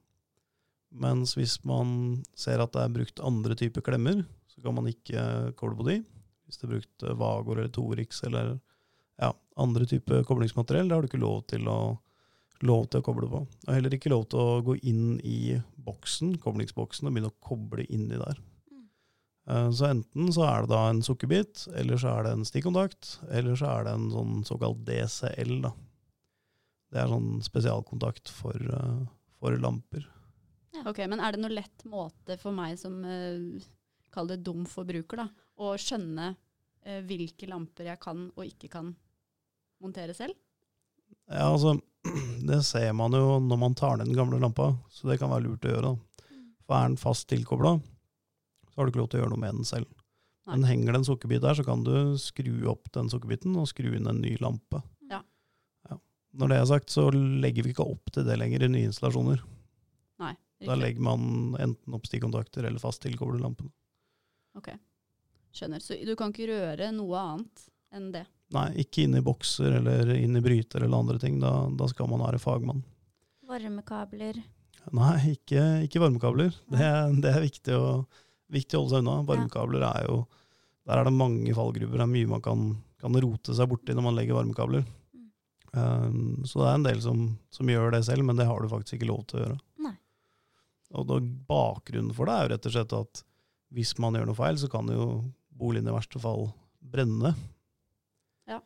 Mens 0.94 1.34
hvis 1.34 1.56
man 1.66 2.22
ser 2.38 2.62
at 2.62 2.74
det 2.74 2.84
er 2.84 2.94
brukt 2.94 3.22
andre 3.24 3.56
typer 3.58 3.82
klemmer, 3.82 4.22
så 4.52 4.62
kan 4.62 4.76
man 4.76 4.86
ikke 4.90 5.24
koble 5.58 5.78
på 5.80 5.88
de. 5.88 5.98
Hvis 6.46 6.60
det 6.60 6.68
er 6.68 6.74
brukt 6.76 7.04
eh, 7.08 7.18
Vagor 7.18 7.58
eller 7.58 7.74
Torix 7.74 8.22
eller 8.26 8.54
ja, 9.20 9.32
andre 9.60 9.86
typer 9.90 10.24
koblingsmateriell, 10.28 10.88
det 10.88 10.96
har 10.96 11.04
du 11.04 11.10
ikke 11.10 11.22
lov 11.22 11.42
til 11.50 11.66
å, 11.70 11.78
lov 12.66 12.86
til 12.90 13.02
å 13.02 13.06
koble 13.06 13.30
på. 13.30 13.42
Og 13.66 13.72
heller 13.74 13.94
ikke 13.96 14.12
lov 14.12 14.28
til 14.30 14.42
å 14.42 14.62
gå 14.66 14.78
inn 14.86 15.18
i 15.26 15.56
boksen, 15.84 16.36
koblingsboksen 16.42 17.08
og 17.08 17.14
begynne 17.16 17.32
å 17.32 17.38
koble 17.44 17.86
inni 17.90 18.20
der. 18.20 18.38
Eh, 19.50 19.70
Så 19.74 19.90
enten 19.90 20.30
så 20.32 20.46
er 20.46 20.64
det 20.64 20.72
da 20.76 20.84
en 20.92 21.02
sukkerbit, 21.04 21.66
eller 21.74 21.98
så 22.00 22.14
er 22.14 22.28
det 22.28 22.36
en 22.36 22.46
stikkontakt, 22.48 23.16
eller 23.30 23.58
så 23.58 23.72
er 23.74 23.88
det 23.88 23.98
en 23.98 24.08
sånn 24.14 24.40
såkalt 24.46 24.84
DCL. 24.86 25.56
da. 25.66 25.74
Det 26.94 27.02
er 27.02 27.10
sånn 27.10 27.42
spesialkontakt 27.42 28.30
for, 28.30 28.54
eh, 28.54 29.06
for 29.40 29.58
lamper. 29.58 30.06
Ok, 30.82 31.04
Men 31.06 31.22
er 31.22 31.34
det 31.34 31.42
noe 31.42 31.54
lett 31.54 31.84
måte 31.86 32.36
for 32.40 32.54
meg 32.56 32.78
som 32.80 32.96
uh, 33.06 33.66
kall 34.14 34.30
det 34.30 34.42
dum 34.46 34.64
forbruker, 34.68 35.22
da, 35.22 35.28
å 35.62 35.74
skjønne 35.80 36.32
uh, 36.34 37.00
hvilke 37.06 37.48
lamper 37.50 37.92
jeg 37.92 38.00
kan 38.02 38.26
og 38.34 38.44
ikke 38.46 38.72
kan 38.72 38.90
montere 39.82 40.16
selv? 40.16 40.34
Ja, 41.30 41.48
altså, 41.52 41.76
det 42.50 42.60
ser 42.66 42.92
man 42.96 43.14
jo 43.16 43.38
når 43.42 43.60
man 43.60 43.76
tar 43.78 43.98
ned 43.98 44.10
den 44.10 44.18
gamle 44.18 44.40
lampa, 44.42 44.72
så 44.90 45.08
det 45.10 45.20
kan 45.22 45.32
være 45.32 45.46
lurt 45.48 45.68
å 45.68 45.74
gjøre. 45.74 45.92
da. 45.92 46.24
Mm. 46.30 46.48
For 46.64 46.78
er 46.78 46.88
den 46.90 47.00
fast 47.00 47.28
tilkobla, 47.30 47.76
så 48.70 48.80
har 48.80 48.86
du 48.86 48.92
ikke 48.92 49.02
lov 49.04 49.12
til 49.12 49.20
å 49.20 49.24
gjøre 49.24 49.34
noe 49.36 49.44
med 49.44 49.60
den 49.60 49.68
selv. 49.68 49.90
Nei. 50.44 50.58
Men 50.58 50.66
henger 50.68 50.92
det 50.92 51.00
en 51.00 51.06
sukkerbit 51.08 51.44
der, 51.44 51.56
så 51.56 51.64
kan 51.64 51.86
du 51.86 51.94
skru 52.20 52.66
opp 52.68 52.90
den 52.92 53.08
sukkerbiten 53.12 53.54
og 53.56 53.70
skru 53.70 53.94
inn 53.96 54.10
en 54.10 54.20
ny 54.20 54.34
lampe. 54.44 54.82
Ja. 55.08 55.22
Ja. 55.88 55.96
Når 56.36 56.52
det 56.52 56.58
er 56.58 56.70
sagt, 56.74 56.92
så 56.92 57.06
legger 57.14 57.64
vi 57.64 57.72
ikke 57.72 57.86
opp 57.88 58.12
til 58.12 58.26
det 58.28 58.36
lenger 58.40 58.66
i 58.66 58.72
nye 58.74 58.90
installasjoner. 58.90 59.40
Da 60.64 60.74
legger 60.78 61.02
man 61.02 61.56
enten 61.60 61.94
opp 61.96 62.06
stikkontakter 62.06 62.64
eller 62.68 62.78
fast 62.78 63.02
tilkobler 63.02 63.40
lampene. 63.42 63.72
Ok, 64.56 64.70
Skjønner. 65.54 65.82
Så 65.82 65.94
du 66.06 66.14
kan 66.18 66.32
ikke 66.32 66.46
røre 66.50 66.88
noe 66.94 67.18
annet 67.20 67.64
enn 67.94 68.08
det? 68.14 68.24
Nei, 68.54 68.68
ikke 68.84 69.04
inn 69.04 69.14
i 69.18 69.22
bokser 69.24 69.76
eller 69.80 70.10
inn 70.14 70.36
i 70.38 70.42
bryter 70.42 70.82
eller 70.86 70.98
andre 70.98 71.18
ting. 71.22 71.40
Da, 71.42 71.66
da 71.74 71.86
skal 71.90 72.08
man 72.10 72.22
være 72.22 72.38
fagmann. 72.42 72.82
Varmekabler. 73.48 74.38
Nei, 74.94 75.14
ikke, 75.34 75.62
ikke 75.86 76.02
varmekabler. 76.02 76.54
Det, 76.70 76.80
er- 76.80 77.14
det 77.22 77.30
er 77.34 77.44
viktig 77.44 77.76
å, 77.76 77.84
viktig 78.52 78.76
å 78.78 78.82
holde 78.84 78.94
seg 78.96 79.04
unna. 79.04 79.18
Varmekabler 79.28 79.86
er 79.90 80.08
jo 80.10 80.24
Der 80.84 81.00
er 81.00 81.06
det 81.08 81.14
mange 81.16 81.54
fallgruver. 81.56 81.96
Det 81.96 82.04
er 82.04 82.10
mye 82.12 82.28
man 82.34 82.42
kan, 82.44 82.64
kan 83.00 83.14
rote 83.24 83.54
seg 83.56 83.70
borti 83.70 83.94
når 83.96 84.04
man 84.04 84.18
legger 84.18 84.36
varmekabler. 84.36 84.82
Mm. 85.14 85.28
Um, 85.72 86.42
så 86.44 86.60
det 86.60 86.66
er 86.68 86.74
en 86.76 86.84
del 86.90 87.00
som, 87.00 87.22
som 87.50 87.70
gjør 87.72 87.94
det 87.94 88.02
selv, 88.04 88.26
men 88.28 88.36
det 88.36 88.44
har 88.50 88.60
du 88.60 88.68
faktisk 88.68 88.98
ikke 88.98 89.08
lov 89.08 89.22
til 89.30 89.38
å 89.40 89.44
gjøre. 89.46 89.56
Og 90.94 91.06
da, 91.10 91.18
bakgrunnen 91.48 92.14
for 92.16 92.28
det 92.30 92.34
er 92.36 92.44
jo 92.46 92.52
rett 92.54 92.68
og 92.70 92.74
slett 92.76 92.94
at 92.98 93.22
hvis 93.74 93.94
man 94.02 94.14
gjør 94.14 94.28
noe 94.30 94.38
feil, 94.38 94.58
så 94.60 94.68
kan 94.70 94.90
jo 94.92 95.06
boligen 95.54 95.88
i 95.90 95.94
verste 95.94 96.20
fall 96.22 96.48
brenne. 96.94 97.32
Ja. 98.50 98.60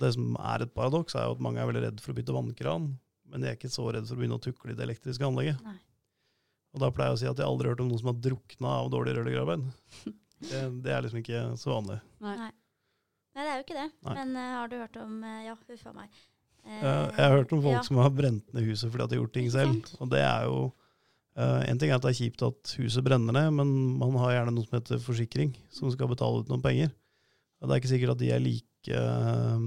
Det 0.00 0.10
som 0.16 0.32
er 0.40 0.64
et 0.64 0.72
paradoks, 0.74 1.14
er 1.14 1.28
jo 1.28 1.36
at 1.36 1.42
mange 1.44 1.60
er 1.62 1.68
veldig 1.70 1.84
redd 1.86 2.00
for 2.02 2.12
å 2.14 2.18
bytte 2.18 2.34
vannkran, 2.34 2.88
men 3.28 3.44
de 3.44 3.50
er 3.50 3.58
ikke 3.58 3.70
så 3.70 3.84
redd 3.92 4.08
for 4.08 4.16
å 4.16 4.22
begynne 4.22 4.38
å 4.40 4.42
tukle 4.42 4.72
i 4.72 4.78
det 4.78 4.86
elektriske 4.88 5.26
anlegget. 5.26 5.60
Nei. 5.66 5.76
Og 6.74 6.82
da 6.82 6.90
pleier 6.92 7.12
jeg 7.14 7.18
å 7.18 7.20
si 7.22 7.28
at 7.30 7.38
jeg 7.40 7.48
aldri 7.48 7.68
har 7.68 7.74
hørt 7.76 7.82
om 7.84 7.90
noen 7.92 8.00
som 8.02 8.10
har 8.10 8.18
drukna 8.26 8.72
av 8.82 8.90
dårlig 8.94 9.14
rørleggerarbeid. 9.18 9.68
Det, 10.38 10.58
det 10.84 10.92
er 10.94 11.00
liksom 11.02 11.18
ikke 11.18 11.38
så 11.58 11.72
vanlig. 11.72 11.96
Nei. 12.22 12.32
Nei. 12.38 12.50
Nei, 13.34 13.42
det 13.42 13.48
er 13.50 13.56
jo 13.56 13.62
ikke 13.64 13.74
det. 13.74 13.86
Nei. 14.06 14.12
Men 14.20 14.36
uh, 14.38 14.42
har 14.54 14.68
du 14.70 14.76
hørt 14.78 14.98
om 15.02 15.16
uh, 15.26 15.32
Ja, 15.42 15.54
huff 15.58 15.86
a 15.90 15.94
meg. 15.96 16.12
Eh, 16.62 16.76
Eh, 16.78 17.08
Jeg 17.16 17.24
har 17.24 17.34
hørt 17.34 17.54
om 17.56 17.62
folk 17.64 17.74
ja. 17.74 17.80
som 17.82 17.98
har 17.98 18.12
brent 18.14 18.52
ned 18.54 18.68
huset 18.68 18.86
fordi 18.92 19.02
at 19.02 19.10
de 19.10 19.16
har 19.18 19.24
gjort 19.24 19.34
ting 19.34 19.48
selv. 19.50 19.90
Og 19.98 20.12
det 20.12 20.20
er 20.22 20.46
jo 20.46 20.60
eh, 21.38 21.64
En 21.70 21.80
ting 21.80 21.92
er 21.92 21.98
at 21.98 22.04
det 22.04 22.12
er 22.12 22.20
kjipt 22.20 22.44
at 22.46 22.74
huset 22.82 23.06
brenner 23.06 23.34
ned, 23.36 23.50
men 23.56 23.74
man 24.00 24.16
har 24.22 24.36
gjerne 24.36 24.54
noe 24.56 24.66
som 24.66 24.78
heter 24.78 25.02
forsikring, 25.02 25.54
som 25.74 25.90
skal 25.94 26.10
betale 26.10 26.42
ut 26.42 26.50
noen 26.50 26.64
penger. 26.64 26.92
Og 27.58 27.68
det 27.68 27.74
er 27.74 27.82
ikke 27.82 27.92
sikkert 27.94 28.14
at 28.14 28.22
de 28.22 28.32
er 28.34 28.42
like 28.42 28.94
uh, 28.94 29.62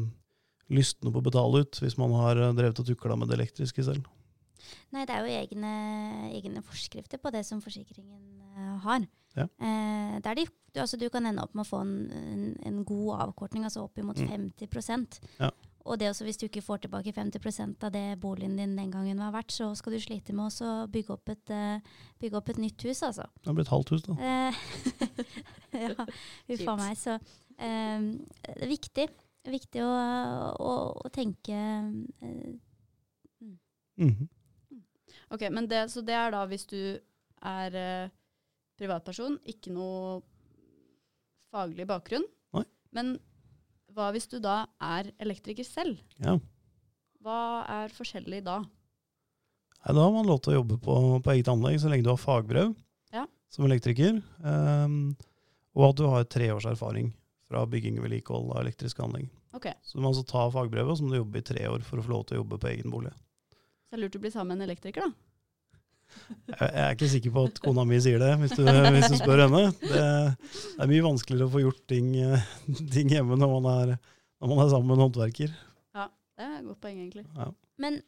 lystne 0.71 1.11
på 1.11 1.19
å 1.19 1.25
betale 1.25 1.63
ut 1.65 1.79
hvis 1.83 1.97
man 1.99 2.13
har 2.15 2.39
eh, 2.39 2.53
drevet 2.55 2.79
og 2.79 2.87
tukla 2.87 3.17
med 3.19 3.31
det 3.31 3.39
elektriske 3.39 3.83
selv. 3.83 4.07
Nei, 4.93 5.03
det 5.07 5.15
er 5.15 5.25
jo 5.25 5.39
egne, 5.41 5.71
egne 6.37 6.61
forskrifter 6.63 7.19
på 7.19 7.31
det 7.33 7.41
som 7.47 7.59
forsikringen 7.63 8.21
har. 8.83 9.03
Ja. 9.35 9.47
Eh, 9.63 10.15
der 10.23 10.37
de, 10.37 10.45
du, 10.45 10.79
altså, 10.83 10.99
du 10.99 11.07
kan 11.11 11.25
ende 11.27 11.43
opp 11.43 11.55
med 11.55 11.65
å 11.65 11.69
få 11.69 11.81
en, 11.83 11.93
en, 12.11 12.45
en 12.67 12.79
god 12.87 13.27
avkortning, 13.27 13.65
altså 13.67 13.85
oppimot 13.87 14.19
Mm. 14.21 14.51
50 14.59 15.21
Ja. 15.39 15.49
Og 15.85 15.97
det 15.97 16.09
også, 16.11 16.25
hvis 16.27 16.37
du 16.37 16.45
ikke 16.45 16.61
får 16.61 16.83
tilbake 16.83 17.13
50% 17.15 17.85
av 17.87 17.93
det 17.95 18.19
boligen 18.21 18.57
din 18.59 18.75
den 18.77 18.91
gangen 18.93 19.21
var 19.21 19.33
verdt, 19.33 19.53
så 19.55 19.71
skal 19.77 19.95
du 19.95 19.99
slite 20.03 20.35
med 20.37 20.53
å 20.61 20.73
bygge 20.91 21.15
opp 21.15 21.31
et, 21.33 21.53
eh, 21.53 21.79
bygge 22.21 22.37
opp 22.37 22.51
et 22.53 22.61
nytt 22.61 22.85
hus, 22.85 23.01
altså. 23.07 23.25
Det 23.41 23.49
har 23.49 23.57
blitt 23.57 23.71
halvt 23.73 23.93
hus, 23.95 24.03
da. 24.05 24.17
Eh, 24.21 24.59
ja, 25.85 26.05
huff 26.51 26.67
a 26.67 26.75
meg. 26.77 26.97
Så 27.01 27.15
eh, 27.17 28.07
det 28.45 28.57
er 28.67 28.71
viktig. 28.71 29.07
Viktig 29.51 29.81
å, 29.81 29.93
å, 30.61 30.75
å 31.01 31.13
tenke 31.13 31.57
eh, 31.57 32.51
Mhm. 34.01 34.25
Ok, 35.29 35.43
men 35.51 35.67
det, 35.69 35.91
Så 35.91 36.01
det 36.01 36.15
er 36.15 36.31
da 36.33 36.39
hvis 36.49 36.63
du 36.65 36.97
er 37.45 37.75
privatperson, 38.79 39.35
ikke 39.45 39.69
noe 39.75 40.21
faglig 41.51 41.85
bakgrunn. 41.89 42.25
Nei. 42.55 42.63
Men 42.95 43.11
hva 43.95 44.11
hvis 44.15 44.27
du 44.31 44.37
da 44.43 44.65
er 44.81 45.11
elektriker 45.21 45.65
selv? 45.67 45.99
Ja. 46.23 46.37
Hva 47.21 47.39
er 47.69 47.93
forskjellig 47.93 48.43
da? 48.45 48.59
Nei, 48.61 49.93
Da 49.97 50.01
har 50.05 50.13
man 50.13 50.27
lov 50.29 50.41
til 50.41 50.53
å 50.53 50.59
jobbe 50.61 50.77
på, 50.81 50.95
på 51.25 51.33
eget 51.33 51.49
anlegg 51.51 51.79
så 51.81 51.89
lenge 51.91 52.05
du 52.05 52.11
har 52.13 52.21
fagbrev 52.21 52.73
Ja. 53.13 53.25
som 53.49 53.65
elektriker, 53.65 54.21
Um, 54.43 55.15
og 55.75 55.89
at 55.89 55.95
du 56.01 56.05
har 56.11 56.23
tre 56.27 56.49
års 56.51 56.65
erfaring 56.67 57.13
fra 57.47 57.65
bygging 57.65 57.97
og 57.99 58.05
vedlikehold 58.07 58.51
av 58.55 58.61
elektriske 58.65 59.03
anlegg. 59.03 59.29
Okay. 59.55 59.73
Så 59.83 59.97
du 59.97 60.01
må 60.03 60.11
altså 60.11 60.25
ta 60.27 60.45
fagbrevet, 60.51 60.89
og 60.91 60.97
så 60.97 61.03
må 61.03 61.11
du 61.11 61.19
jobbe 61.21 61.39
i 61.39 61.45
tre 61.47 61.65
år 61.67 61.83
for 61.83 61.99
å 61.99 62.03
få 62.05 62.11
lov 62.13 62.25
til 62.27 62.37
å 62.37 62.41
jobbe 62.41 62.59
på 62.59 62.69
egen 62.71 62.91
bolig. 62.93 63.11
Så 63.11 63.91
det 63.91 63.97
er 63.99 64.03
lurt 64.05 64.15
å 64.15 64.21
bli 64.23 64.31
sammen 64.31 64.53
med 64.57 64.61
en 64.63 64.69
elektriker, 64.69 65.07
da. 65.07 65.11
Jeg, 66.51 66.69
er 66.69 66.93
ikke 66.95 67.09
sikker 67.11 67.33
på 67.35 67.43
at 67.49 67.59
kona 67.63 67.83
mi 67.87 67.97
sier 68.03 68.21
det, 68.21 68.31
hvis 68.41 68.53
du, 68.57 68.63
hvis 68.65 69.09
du 69.11 69.17
spør 69.19 69.45
henne. 69.45 69.63
Det, 69.81 70.03
det 70.43 70.85
er 70.85 70.91
mye 70.91 71.05
vanskeligere 71.05 71.47
å 71.47 71.53
få 71.53 71.63
gjort 71.63 71.81
ting, 71.91 72.13
eh, 72.19 72.47
ting 72.95 73.11
hjemme 73.11 73.37
når 73.39 73.53
man, 73.57 73.67
er, 73.71 74.13
når 74.41 74.51
man 74.51 74.63
er 74.63 74.71
sammen 74.73 74.91
med 74.91 74.97
en 74.97 75.05
håndverker. 75.07 75.53
Ja, 75.97 76.07
Det 76.37 76.47
er 76.47 76.55
et 76.59 76.69
godt 76.69 76.81
poeng, 76.83 77.01
egentlig. 77.03 77.25
Ja. 77.37 77.49
Men 77.81 77.99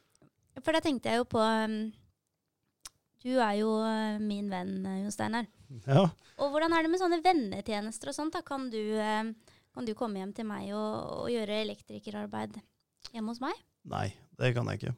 for 0.62 0.76
da 0.76 0.84
tenkte 0.86 1.12
jeg 1.12 1.24
jo 1.24 1.28
på 1.34 1.42
um, 1.42 1.78
Du 3.24 3.32
er 3.34 3.56
jo 3.58 3.72
uh, 3.82 4.20
min 4.22 4.52
venn, 4.52 4.76
uh, 4.86 5.00
Jon 5.02 5.16
Steinar. 5.16 5.50
Ja. 5.88 6.06
Og 6.44 6.54
hvordan 6.54 6.76
er 6.76 6.86
det 6.86 6.92
med 6.94 7.02
sånne 7.02 7.24
vennetjenester 7.26 8.12
og 8.12 8.18
sånt? 8.18 8.36
da? 8.36 8.44
Kan 8.46 8.70
du, 8.74 8.82
kan 9.74 9.88
du 9.88 9.94
komme 9.98 10.22
hjem 10.22 10.36
til 10.38 10.48
meg 10.50 10.70
og, 10.76 11.24
og 11.24 11.32
gjøre 11.34 11.64
elektrikerarbeid 11.64 12.60
hjemme 13.14 13.34
hos 13.34 13.42
meg? 13.44 13.58
Nei, 13.90 14.08
det 14.40 14.54
kan 14.56 14.70
jeg 14.70 14.82
ikke. 14.82 14.94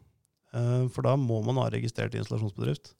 Eh, 0.56 0.88
For 0.94 1.06
da 1.06 1.16
må 1.20 1.42
man 1.46 1.60
ha 1.62 1.70
registrert 1.74 2.16
installasjonsbedrift. 2.16 2.94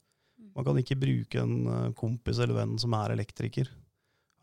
Man 0.56 0.64
kan 0.64 0.78
ikke 0.80 0.98
bruke 1.00 1.42
en 1.42 1.66
eh, 1.68 1.90
kompis 1.96 2.40
eller 2.40 2.56
venn 2.56 2.76
som 2.80 2.94
er 2.96 3.14
elektriker. 3.16 3.70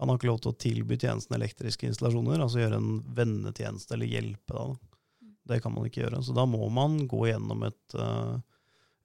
Han 0.02 0.10
har 0.10 0.20
ikke 0.20 0.30
lov 0.32 0.42
til 0.44 0.54
å 0.54 0.60
tilby 0.60 0.98
tjenesten 1.00 1.38
elektriske 1.38 1.88
installasjoner, 1.88 2.42
altså 2.42 2.64
gjøre 2.64 2.80
en 2.82 2.96
vennetjeneste 3.16 3.96
eller 3.96 4.10
hjelpe. 4.10 4.66
Mm. 4.66 5.36
Det 5.50 5.60
kan 5.64 5.74
man 5.76 5.88
ikke 5.88 6.04
gjøre. 6.04 6.22
Så 6.26 6.36
da 6.36 6.46
må 6.50 6.68
man 6.74 7.04
gå 7.10 7.28
gjennom 7.30 7.66
et, 7.70 7.98
eh, 7.98 8.34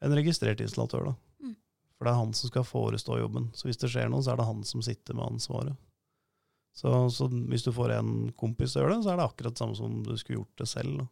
en 0.04 0.16
registrert 0.16 0.62
installatør. 0.64 1.10
Da. 1.10 1.44
Mm. 1.44 1.56
For 1.96 2.08
det 2.08 2.14
er 2.14 2.22
han 2.22 2.32
som 2.36 2.52
skal 2.52 2.66
forestå 2.68 3.20
jobben. 3.20 3.50
Så 3.54 3.68
hvis 3.68 3.80
det 3.80 3.92
skjer 3.92 4.10
noe, 4.12 4.24
så 4.24 4.32
er 4.32 4.40
det 4.40 4.48
han 4.48 4.64
som 4.68 4.84
sitter 4.84 5.18
med 5.18 5.36
ansvaret. 5.36 5.76
Så, 6.78 6.92
så 7.10 7.26
hvis 7.28 7.64
du 7.66 7.72
får 7.74 7.96
en 7.96 8.10
kompis 8.38 8.72
til 8.72 8.82
å 8.82 8.84
gjøre 8.84 8.98
det, 8.98 9.04
så 9.04 9.12
er 9.12 9.18
det 9.18 9.24
akkurat 9.26 9.56
det 9.56 9.62
samme 9.64 9.74
som 9.74 10.02
du 10.06 10.12
skulle 10.16 10.40
gjort 10.40 10.60
det 10.60 10.68
selv. 10.70 11.00
Da. 11.00 11.08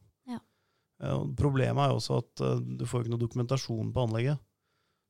Eh, 1.02 1.22
Problemet 1.36 1.82
er 1.84 1.92
jo 1.92 1.98
også 2.00 2.20
at 2.22 2.42
eh, 2.46 2.60
du 2.80 2.84
får 2.88 3.04
ikke 3.04 3.14
noe 3.14 3.22
dokumentasjon 3.24 3.92
på 3.94 4.04
anlegget. 4.06 4.40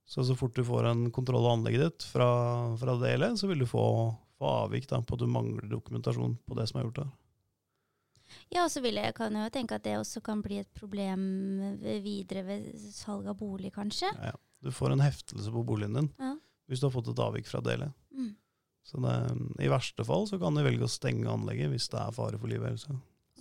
Så 0.07 0.23
så 0.23 0.37
fort 0.38 0.55
du 0.55 0.62
får 0.66 0.87
en 0.87 1.09
kontroll 1.11 1.43
av 1.43 1.57
anlegget 1.59 1.83
ditt 1.83 2.05
fra, 2.12 2.26
fra 2.78 2.95
DLE, 3.00 3.33
så 3.38 3.49
vil 3.50 3.64
du 3.64 3.66
få, 3.66 3.83
få 4.38 4.50
avvik 4.64 4.87
da, 4.90 5.00
på 5.02 5.16
at 5.16 5.23
du 5.25 5.26
mangler 5.31 5.66
dokumentasjon 5.71 6.37
på 6.47 6.59
det 6.59 6.69
som 6.71 6.78
er 6.78 6.87
gjort 6.87 7.00
der. 7.00 7.09
Ja, 8.55 8.64
og 8.66 8.71
så 8.71 8.83
vil 8.83 8.99
jeg, 8.99 9.14
kan 9.19 9.35
jeg 9.35 9.49
jo 9.49 9.55
tenke 9.55 9.76
at 9.78 9.85
det 9.87 9.97
også 9.99 10.23
kan 10.26 10.40
bli 10.43 10.61
et 10.62 10.71
problem 10.78 11.21
videre 12.02 12.43
ved 12.47 12.69
salg 12.95 13.26
av 13.31 13.37
bolig, 13.38 13.73
kanskje. 13.75 14.11
Ja, 14.19 14.33
ja. 14.33 14.38
Du 14.62 14.71
får 14.75 14.95
en 14.95 15.02
heftelse 15.05 15.50
på 15.52 15.62
boligen 15.69 15.95
din 15.99 16.09
Ja. 16.19 16.33
hvis 16.66 16.81
du 16.81 16.87
har 16.88 16.95
fått 16.95 17.11
et 17.12 17.21
avvik 17.23 17.47
fra 17.47 17.61
DLE. 17.62 17.90
Mm. 18.14 18.31
Så 18.87 19.02
det, 19.02 19.14
I 19.66 19.69
verste 19.71 20.07
fall 20.07 20.26
så 20.31 20.38
kan 20.43 20.55
de 20.57 20.62
velge 20.66 20.87
å 20.87 20.90
stenge 20.90 21.26
anlegget 21.31 21.71
hvis 21.75 21.90
det 21.93 21.99
er 22.00 22.14
fare 22.14 22.38
for 22.38 22.50
liv 22.50 22.62
og 22.62 22.71
helse. 22.71 22.95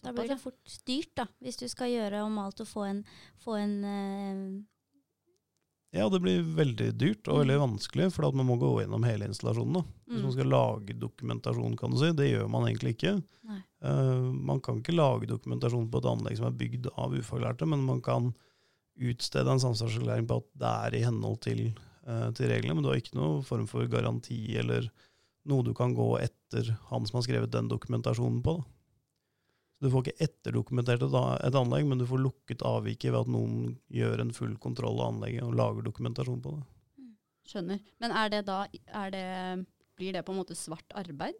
Da 0.03 0.11
blir 0.13 0.27
det 0.27 0.39
fort 0.41 0.77
dyrt, 0.85 1.11
da, 1.15 1.25
hvis 1.41 1.57
du 1.57 1.67
skal 1.71 1.89
gjøre 1.89 2.23
om 2.25 2.37
alt 2.37 2.59
og 2.61 2.67
få 2.67 2.83
en, 2.89 3.03
få 3.41 3.57
en 3.61 3.75
uh 3.83 4.63
Ja, 5.95 6.09
det 6.11 6.19
blir 6.19 6.41
veldig 6.43 6.89
dyrt 6.99 7.27
og 7.29 7.37
Mm. 7.37 7.41
veldig 7.47 7.59
vanskelig, 7.61 8.11
for 8.11 8.29
man 8.35 8.45
må 8.49 8.57
gå 8.59 8.81
gjennom 8.81 9.05
hele 9.07 9.29
installasjonen. 9.29 9.73
da. 9.73 9.81
Hvis 10.09 10.21
man 10.21 10.31
Mm. 10.31 10.33
skal 10.33 10.49
lage 10.51 10.99
dokumentasjon, 10.99 11.77
kan 11.77 11.91
du 11.91 11.97
si. 11.97 12.11
Det 12.11 12.27
gjør 12.33 12.49
man 12.49 12.63
egentlig 12.67 12.97
ikke. 12.97 13.23
Eh, 13.81 14.31
man 14.33 14.59
kan 14.59 14.81
ikke 14.81 14.93
lage 14.93 15.25
dokumentasjon 15.27 15.89
på 15.89 15.97
et 15.99 16.09
anlegg 16.11 16.35
som 16.37 16.47
er 16.47 16.57
bygd 16.57 16.87
av 16.97 17.13
ufaglærte, 17.13 17.65
men 17.65 17.85
man 17.85 18.01
kan 18.01 18.33
utstede 18.99 19.47
en 19.47 19.59
samsvarserklæring 19.59 20.27
på 20.27 20.35
at 20.37 20.47
det 20.57 20.67
er 20.67 20.99
i 20.99 21.03
henhold 21.05 21.39
til, 21.39 21.73
uh, 22.07 22.29
til 22.31 22.49
reglene, 22.49 22.75
men 22.75 22.83
du 22.83 22.89
har 22.89 22.97
ikke 22.99 23.15
noen 23.15 23.43
form 23.45 23.65
for 23.67 23.87
garanti 23.87 24.57
eller 24.57 24.89
noe 25.45 25.63
du 25.63 25.73
kan 25.73 25.93
gå 25.95 26.19
etter 26.19 26.77
han 26.89 27.05
som 27.05 27.21
har 27.21 27.23
skrevet 27.23 27.51
den 27.51 27.69
dokumentasjonen 27.69 28.41
på. 28.43 28.57
Da. 28.57 28.63
Du 29.83 29.89
får 29.91 30.05
ikke 30.05 30.23
etterdokumentert 30.23 31.03
et, 31.03 31.55
anlegg, 31.59 31.85
men 31.89 31.99
du 31.99 32.05
får 32.07 32.21
lukket 32.23 32.63
avviket 32.65 33.11
ved 33.11 33.25
at 33.25 33.31
noen 33.31 33.75
gjør 33.91 34.23
en 34.23 34.31
full 34.35 34.55
kontroll 34.63 35.01
av 35.03 35.11
anlegget 35.13 35.43
og 35.43 35.57
lager 35.59 35.85
dokumentasjon 35.85 36.39
på 36.43 36.53
det. 36.55 36.63
Skjønner. 37.45 37.81
Men 38.01 38.15
er 38.15 38.31
det 38.33 38.45
da 38.47 38.63
er 38.87 39.11
det, 39.13 39.25
Blir 39.99 40.15
det 40.15 40.25
på 40.27 40.33
en 40.33 40.39
måte 40.41 40.55
svart 40.57 40.95
arbeid? 40.97 41.35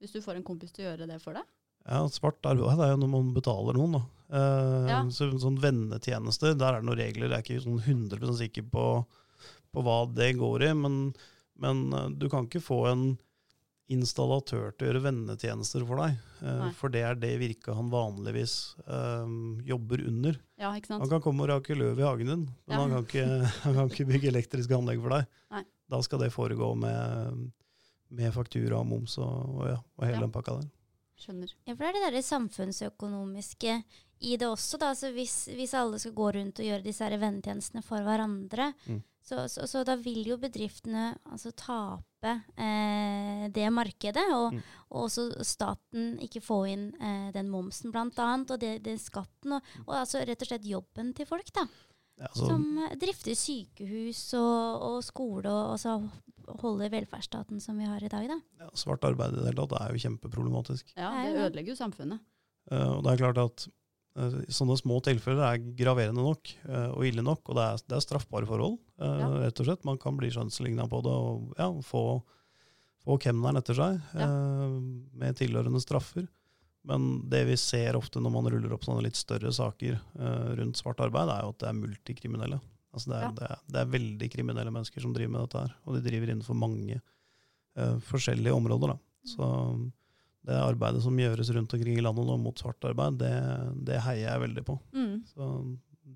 Hvis 0.00 0.14
du 0.14 0.22
får 0.24 0.38
en 0.38 0.46
kompis 0.46 0.72
til 0.74 0.84
å 0.84 0.88
gjøre 0.90 1.06
det 1.10 1.20
for 1.22 1.36
deg? 1.36 1.44
Ja, 1.84 2.00
Svart 2.08 2.40
arbeid 2.48 2.80
er 2.80 2.94
jo 2.94 3.00
når 3.02 3.10
man 3.12 3.34
betaler 3.36 3.76
noen. 3.76 3.98
da. 3.98 4.02
Eh, 4.34 4.88
Ja. 4.88 5.02
så, 5.10 5.28
sånn 5.38 5.60
Vennetjenester, 5.60 6.54
der 6.56 6.74
er 6.74 6.80
det 6.80 6.88
noen 6.88 6.98
regler. 6.98 7.28
Jeg 7.28 7.38
er 7.38 7.44
ikke 7.44 7.66
sånn 7.66 7.82
100% 7.82 8.38
sikker 8.40 8.66
på, 8.70 8.86
på 9.74 9.82
hva 9.84 9.98
det 10.14 10.32
går 10.38 10.62
i. 10.70 10.72
Men, 10.74 11.14
men 11.60 11.92
eh, 11.92 12.08
du 12.18 12.28
kan 12.32 12.46
ikke 12.48 12.64
få 12.64 12.86
en 12.90 13.04
installatør 13.92 14.70
til 14.78 14.86
å 14.86 14.90
gjøre 14.90 15.02
vennetjenester 15.04 15.84
for 15.86 16.00
deg. 16.00 16.14
Nei. 16.44 16.70
for 16.76 16.92
det 16.92 17.02
er 17.04 17.14
det 17.20 17.32
virket 17.40 17.74
han 17.76 17.90
vanligvis 17.92 18.54
um, 18.86 19.60
jobber 19.64 20.00
under. 20.08 20.38
Ja, 20.60 20.70
ikke 20.76 20.88
sant? 20.92 21.02
Han 21.04 21.10
kan 21.12 21.22
komme 21.24 21.44
og 21.44 21.50
rake 21.52 21.76
løv 21.76 22.00
i 22.00 22.06
hagen 22.06 22.26
din, 22.32 22.46
men 22.66 22.74
Ja. 22.76 22.80
han, 22.80 22.90
kan 22.94 23.04
ikke, 23.04 23.26
han 23.64 23.74
kan 23.78 23.90
ikke 23.92 24.06
bygge 24.08 24.30
elektriske 24.32 24.76
anlegg 24.76 25.00
for 25.04 25.16
deg. 25.18 25.28
Nei. 25.52 25.64
Da 25.92 26.00
skal 26.02 26.22
det 26.24 26.30
foregå 26.32 26.70
med, 26.80 27.50
med 28.08 28.32
faktura 28.34 28.80
og 28.80 28.88
moms 28.88 29.18
og, 29.20 29.34
og, 29.58 29.66
ja, 29.68 29.78
og 29.98 30.06
hele 30.08 30.16
Ja. 30.16 30.24
den 30.24 30.32
pakka 30.32 30.58
der. 30.60 30.70
Skjønner. 31.20 31.52
Ja, 31.68 31.74
for 31.76 31.84
det 31.84 31.90
er 31.92 31.98
det 32.00 32.14
der 32.16 32.24
samfunnsøkonomiske 32.26 33.74
i 34.24 34.36
det 34.40 34.46
også. 34.48 34.78
Da. 34.80 34.92
Så 34.98 35.12
hvis, 35.14 35.34
hvis 35.54 35.74
alle 35.78 35.98
skal 36.02 36.14
gå 36.16 36.30
rundt 36.34 36.58
og 36.58 36.66
gjøre 36.66 36.82
disse 36.84 37.06
vennetjenestene 37.12 37.82
for 37.84 38.02
hverandre, 38.02 38.72
Mm. 38.88 39.02
Så, 39.24 39.46
så, 39.48 39.64
så 39.70 39.80
da 39.88 39.94
vil 39.96 40.20
jo 40.28 40.36
bedriftene 40.36 41.14
altså, 41.32 41.50
tape 41.56 42.32
eh, 42.60 43.46
det 43.54 43.70
markedet. 43.72 44.24
Og, 44.36 44.52
Mm. 44.54 44.60
og 44.92 45.06
også 45.08 45.24
staten 45.44 46.18
ikke 46.22 46.42
få 46.44 46.58
inn 46.70 46.84
eh, 47.00 47.30
den 47.34 47.48
momsen, 47.52 47.90
blant 47.94 48.18
annet, 48.20 48.52
og 48.54 48.60
det, 48.60 48.74
den 48.84 49.00
skatten. 49.00 49.56
Og, 49.56 49.72
og 49.86 49.94
altså 50.02 50.20
rett 50.28 50.44
og 50.44 50.50
slett 50.50 50.68
jobben 50.68 51.14
til 51.16 51.26
folk, 51.26 51.48
da. 51.56 51.64
Ja, 52.20 52.28
så, 52.36 52.46
Som 52.52 52.66
eh, 52.84 52.92
drifter 53.00 53.34
sykehus 53.34 54.20
og, 54.38 54.84
og 54.90 54.98
skole, 55.02 55.50
og, 55.50 55.72
og 55.74 55.80
så 55.82 55.96
holder 56.60 56.92
velferdsstaten 56.92 57.58
som 57.64 57.80
vi 57.80 57.88
har 57.88 58.04
i 58.04 58.12
dag, 58.12 58.28
da. 58.28 58.36
ja, 58.60 58.68
svart 58.76 59.04
arbeid 59.08 59.32
i 59.32 59.40
det 59.40 59.48
hele 59.48 59.64
tatt 59.64 59.78
er 59.80 59.94
jo 59.96 60.02
kjempeproblematisk. 60.04 60.92
Ja, 60.98 61.08
Det 61.24 61.32
er 61.32 61.46
ødelegger 61.48 61.72
jo 61.72 61.80
samfunnet. 61.80 62.20
Uh, 62.70 62.98
og 62.98 63.02
det 63.04 63.14
er 63.16 63.22
klart 63.24 63.40
at 63.42 63.66
sånne 64.14 64.76
små 64.78 65.00
tilfeller 65.02 65.42
er 65.48 65.62
graverende 65.74 66.22
nok 66.22 66.52
eh, 66.68 66.90
og 66.94 67.06
ille 67.08 67.24
nok, 67.26 67.42
og 67.48 67.58
det 67.58 67.64
er, 67.64 67.82
det 67.90 67.96
er 67.98 68.04
straffbare 68.04 68.46
forhold, 68.46 68.78
eh, 69.02 69.18
Ja. 69.24 69.30
rett 69.42 69.60
og 69.60 69.66
slett. 69.66 69.84
Man 69.88 69.98
kan 69.98 70.16
bli 70.16 70.30
skjønnsligna 70.30 70.86
på 70.90 71.00
det 71.02 71.14
og 71.14 71.54
ja, 71.58 71.66
få, 71.82 72.04
få 73.02 73.18
kemneren 73.18 73.58
etter 73.58 73.78
seg 73.78 73.98
ja. 74.14 74.28
med 75.18 75.40
tilhørende 75.40 75.82
straffer. 75.82 76.28
Men 76.84 77.24
det 77.32 77.46
vi 77.48 77.56
ser 77.56 77.96
ofte 77.96 78.20
når 78.20 78.32
man 78.34 78.50
ruller 78.52 78.76
opp 78.76 78.84
sånne 78.84 79.06
litt 79.06 79.16
større 79.16 79.50
saker 79.56 79.96
eh, 79.96 80.48
rundt 80.60 80.78
svart 80.78 81.00
arbeid, 81.02 81.32
er 81.32 81.42
jo 81.46 81.54
at 81.54 81.60
det 81.62 81.70
er 81.70 81.78
multikriminelle. 81.80 82.60
Altså 82.94 83.10
det, 83.10 83.18
er, 83.18 83.34
det, 83.34 83.50
er, 83.50 83.62
det 83.74 83.80
er 83.80 83.92
veldig 83.96 84.30
kriminelle 84.30 84.70
mennesker 84.70 85.02
som 85.02 85.14
driver 85.16 85.32
med 85.34 85.46
dette 85.46 85.64
her, 85.64 85.74
og 85.82 85.96
de 85.96 86.04
driver 86.04 86.30
innenfor 86.30 86.54
mange 86.54 87.00
uh, 87.00 87.96
forskjellige 88.06 88.54
områder. 88.54 88.92
Da. 88.92 88.98
Så 89.26 89.48
det 90.44 90.56
arbeidet 90.60 91.00
som 91.04 91.16
gjøres 91.18 91.50
rundt 91.56 91.72
omkring 91.72 91.96
i 91.96 92.04
landet 92.04 92.26
nå 92.28 92.36
mot 92.40 92.60
svart 92.60 92.84
arbeid, 92.84 93.16
det, 93.22 93.32
det 93.88 94.02
heier 94.04 94.26
jeg 94.26 94.42
veldig 94.42 94.64
på. 94.66 94.76
Mm. 94.92 95.14
Så 95.30 95.48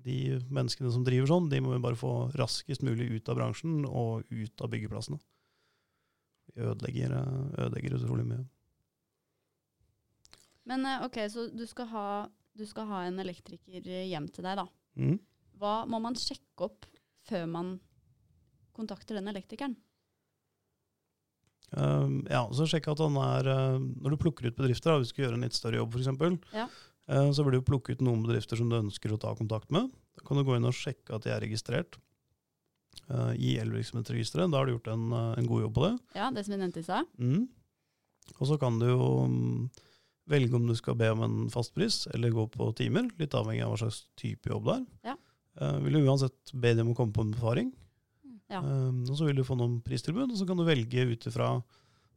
de 0.05 0.19
menneskene 0.53 0.91
som 0.93 1.05
driver 1.05 1.31
sånn, 1.31 1.49
de 1.49 1.61
må 1.65 1.73
vi 1.73 1.81
bare 1.81 1.97
få 1.97 2.13
raskest 2.37 2.85
mulig 2.85 3.09
ut 3.15 3.31
av 3.31 3.39
bransjen 3.39 3.81
og 3.89 4.29
ut 4.29 4.63
av 4.63 4.69
byggeplassene. 4.73 5.17
Vi 6.53 6.65
ødelegger, 6.65 7.15
eh, 7.17 7.49
ødelegger 7.65 7.97
utrolig 7.97 8.27
mye. 8.29 8.45
Men 10.69 10.85
eh, 10.85 11.05
ok, 11.07 11.19
så 11.33 11.47
du 11.49 11.65
skal, 11.69 11.89
ha, 11.93 12.05
du 12.53 12.65
skal 12.69 12.89
ha 12.89 13.03
en 13.07 13.19
elektriker 13.25 13.81
hjem 13.81 14.29
til 14.33 14.45
deg, 14.45 14.61
da. 14.61 14.67
Mm. 14.99 15.17
Hva 15.59 15.75
må 15.89 15.99
man 16.05 16.17
sjekke 16.17 16.69
opp 16.69 16.85
før 17.25 17.49
man 17.49 17.77
kontakter 18.77 19.17
den 19.17 19.29
elektrikeren? 19.31 19.75
Um, 21.69 22.23
ja, 22.29 22.43
så 22.55 22.65
sjekk 22.65 22.87
at 22.89 23.01
han 23.03 23.13
er 23.21 23.45
uh, 23.45 23.75
Når 23.77 24.15
du 24.15 24.21
plukker 24.23 24.47
ut 24.49 24.55
bedrifter, 24.57 24.89
da, 24.89 24.97
hvis 24.97 25.11
du 25.11 25.13
skal 25.13 25.27
gjøre 25.27 25.37
en 25.37 25.43
litt 25.45 25.57
større 25.57 25.77
jobb 25.77 25.93
f.eks., 25.93 26.39
Ja. 26.55 26.65
uh, 27.13 27.29
så 27.35 27.45
vil 27.45 27.59
du 27.59 27.65
plukke 27.67 27.93
ut 27.93 28.01
noen 28.01 28.23
bedrifter 28.25 28.57
som 28.57 28.71
du 28.71 28.77
ønsker 28.79 29.13
å 29.13 29.19
ta 29.21 29.35
kontakt 29.37 29.69
med. 29.75 29.91
Da 30.17 30.25
kan 30.25 30.39
du 30.39 30.45
gå 30.47 30.55
inn 30.57 30.65
og 30.65 30.73
sjekke 30.73 31.13
at 31.15 31.27
de 31.27 31.33
er 31.35 31.43
registrert 31.45 31.99
uh, 33.11 33.33
i 33.37 33.57
elvirksomhetsregisteret. 33.61 34.49
Da 34.49 34.61
har 34.61 34.65
du 34.69 34.73
gjort 34.77 34.89
en, 34.95 35.05
uh, 35.13 35.35
en 35.37 35.49
god 35.49 35.67
jobb 35.67 35.77
på 35.77 35.85
det. 35.85 35.93
Ja, 36.17 36.31
det 36.33 36.45
som 36.47 36.55
vi 36.55 36.61
nevnte 36.63 36.81
i 36.81 36.87
stad. 36.87 37.09
Mm. 37.21 37.45
Og 38.37 38.43
så 38.49 38.57
kan 38.61 38.79
du 38.81 38.87
jo 38.89 39.05
um, 39.25 39.69
velge 40.29 40.57
om 40.57 40.67
du 40.69 40.75
skal 40.77 40.97
be 40.97 41.09
om 41.13 41.21
en 41.25 41.37
fastpris 41.53 42.03
eller 42.13 42.33
gå 42.33 42.45
på 42.53 42.71
timer, 42.77 43.09
litt 43.21 43.33
avhengig 43.37 43.65
av 43.65 43.73
hva 43.73 43.79
slags 43.83 44.03
type 44.19 44.49
jobb 44.51 44.67
det 44.69 44.75
er. 44.79 44.87
Ja. 45.11 45.15
Uh, 45.59 45.77
vil 45.85 45.97
du 45.97 46.05
uansett 46.07 46.53
be 46.53 46.73
dem 46.77 46.89
om 46.89 46.93
å 46.93 46.97
komme 46.97 47.13
på 47.15 47.25
en 47.25 47.33
befaring, 47.33 47.71
Ja. 48.49 48.63
um, 48.65 49.03
og 49.05 49.13
så 49.17 49.27
vil 49.27 49.37
du 49.37 49.45
få 49.45 49.57
noen 49.59 49.77
pristilbud, 49.85 50.31
og 50.31 50.37
så 50.39 50.47
kan 50.49 50.57
du 50.57 50.65
velge 50.65 51.05
ut 51.11 51.27
ifra 51.29 51.51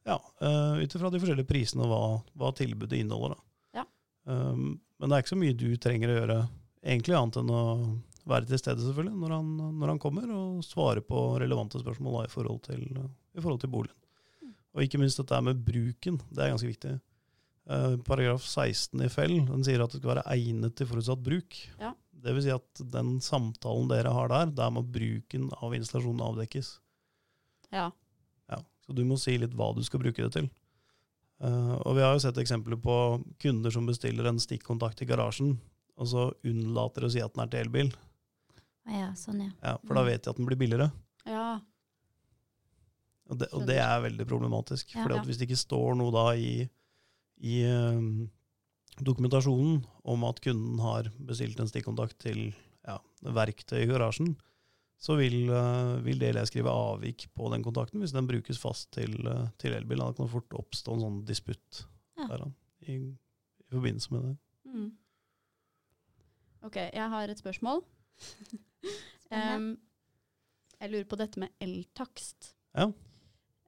ja, 0.08 0.16
uh, 0.16 0.80
de 0.80 1.20
forskjellige 1.20 1.48
prisene 1.48 1.84
og 1.84 1.92
hva, 1.92 2.04
hva 2.40 2.52
tilbudet 2.56 2.98
inneholder. 2.98 3.36
Da. 3.36 3.82
Ja. 3.82 3.84
Um, 4.24 4.80
men 4.98 5.10
det 5.10 5.16
er 5.16 5.24
ikke 5.24 5.34
så 5.34 5.42
mye 5.42 5.58
du 5.58 5.68
trenger 5.82 6.10
å 6.10 6.16
gjøre, 6.16 6.38
egentlig 6.82 7.18
annet 7.18 7.38
enn 7.42 7.52
å 7.52 7.62
være 8.28 8.46
til 8.48 8.60
stede 8.60 8.84
selvfølgelig 8.84 9.18
når 9.18 9.34
han, 9.34 9.54
når 9.80 9.92
han 9.92 10.02
kommer, 10.02 10.28
og 10.30 10.66
svare 10.66 11.02
på 11.04 11.22
relevante 11.42 11.80
spørsmål 11.82 12.20
da, 12.20 12.26
i, 12.26 12.32
forhold 12.32 12.60
til, 12.68 12.84
i 13.36 13.42
forhold 13.42 13.62
til 13.62 13.72
boligen. 13.72 13.98
Og 14.72 14.84
ikke 14.86 15.00
minst 15.02 15.18
dette 15.20 15.40
med 15.44 15.58
bruken. 15.66 16.20
Det 16.32 16.44
er 16.44 16.52
ganske 16.54 16.70
viktig. 16.70 16.94
Uh, 17.68 17.98
paragraf 18.06 18.46
16 18.46 19.04
i 19.04 19.10
Fell 19.12 19.36
den 19.46 19.66
sier 19.66 19.82
at 19.84 19.92
det 19.92 20.00
skal 20.00 20.16
være 20.16 20.24
egnet 20.32 20.74
til 20.78 20.88
forutsatt 20.88 21.20
bruk. 21.22 21.58
Ja. 21.82 21.92
Det 22.12 22.34
vil 22.36 22.42
si 22.44 22.50
at 22.54 22.82
den 22.92 23.16
samtalen 23.24 23.88
dere 23.90 24.12
har 24.14 24.28
der, 24.30 24.50
der 24.54 24.70
må 24.70 24.82
bruken 24.84 25.48
av 25.62 25.72
installasjonen 25.74 26.20
avdekkes. 26.22 26.78
Ja. 27.72 27.88
Ja, 28.52 28.58
så 28.86 28.94
du 28.94 29.02
må 29.08 29.16
si 29.18 29.38
litt 29.40 29.54
hva 29.58 29.72
du 29.74 29.82
skal 29.82 30.00
bruke 30.04 30.22
det 30.22 30.32
til. 30.36 30.50
Uh, 31.42 31.74
og 31.82 31.96
vi 31.96 32.02
har 32.04 32.12
jo 32.14 32.20
sett 32.22 32.38
eksempler 32.38 32.78
på 32.78 32.94
kunder 33.42 33.70
som 33.74 33.86
bestiller 33.88 34.28
en 34.30 34.38
stikkontakt 34.38 35.02
i 35.02 35.08
garasjen, 35.10 35.56
og 35.98 36.06
så 36.06 36.28
unnlater 36.46 37.04
å 37.08 37.10
si 37.10 37.18
at 37.24 37.34
den 37.34 37.42
er 37.42 37.50
til 37.50 37.64
elbil. 37.66 37.90
Ja, 38.86 39.08
sånn, 39.18 39.40
ja. 39.42 39.50
Ja, 39.62 39.76
for 39.82 39.94
da 39.98 40.02
Mm. 40.02 40.06
vet 40.12 40.22
de 40.22 40.30
at 40.30 40.36
den 40.36 40.46
blir 40.46 40.58
billigere. 40.58 40.92
ja. 41.26 41.60
Og 43.30 43.38
det, 43.38 43.46
og 43.54 43.62
det 43.66 43.78
er 43.80 44.00
veldig 44.02 44.26
problematisk. 44.28 44.90
Ja. 44.94 45.04
for 45.06 45.24
hvis 45.24 45.38
det 45.38 45.46
ikke 45.48 45.56
står 45.56 45.94
noe 45.96 46.12
da 46.12 46.24
i, 46.36 46.68
i 47.40 47.62
eh, 47.64 48.00
dokumentasjonen 49.00 49.84
om 50.04 50.24
at 50.28 50.40
kunden 50.44 50.78
har 50.82 51.08
bestilt 51.24 51.60
en 51.62 51.68
stikkontakt 51.70 52.18
til 52.20 52.50
ja, 52.86 52.98
verktøy 53.22 53.82
i 53.84 53.88
garasjen, 53.88 54.34
så 55.02 55.16
vil, 55.18 55.48
eh, 55.50 55.96
vil 56.04 56.18
DLE 56.20 56.44
skrive 56.46 56.70
avvik 56.70 57.24
på 57.34 57.48
den 57.50 57.64
kontakten 57.64 58.02
hvis 58.02 58.12
den 58.14 58.28
brukes 58.28 58.58
fast 58.62 58.90
til, 58.94 59.16
eh, 59.26 59.48
til 59.58 59.74
elbil. 59.74 59.98
Da 60.04 60.12
kan 60.12 60.26
det 60.28 60.32
fort 60.34 60.54
oppstå 60.60 60.94
en 60.94 61.00
sånn 61.06 61.20
disputt 61.26 61.84
Ja. 62.18 62.26
der, 62.28 62.44
da, 62.44 62.50
i, 62.86 62.98
i 63.00 63.72
forbindelse 63.72 64.12
med 64.12 64.22
det. 64.28 64.36
Mm. 64.68 64.90
Ok, 66.62 66.76
jeg 66.76 67.08
har 67.10 67.28
et 67.32 67.40
spørsmål. 67.40 67.80
um, 69.32 69.72
jeg 70.78 70.90
lurer 70.92 71.08
på 71.10 71.18
dette 71.18 71.40
med 71.42 71.50
eltakst. 71.64 72.52
Ja. 72.76 72.86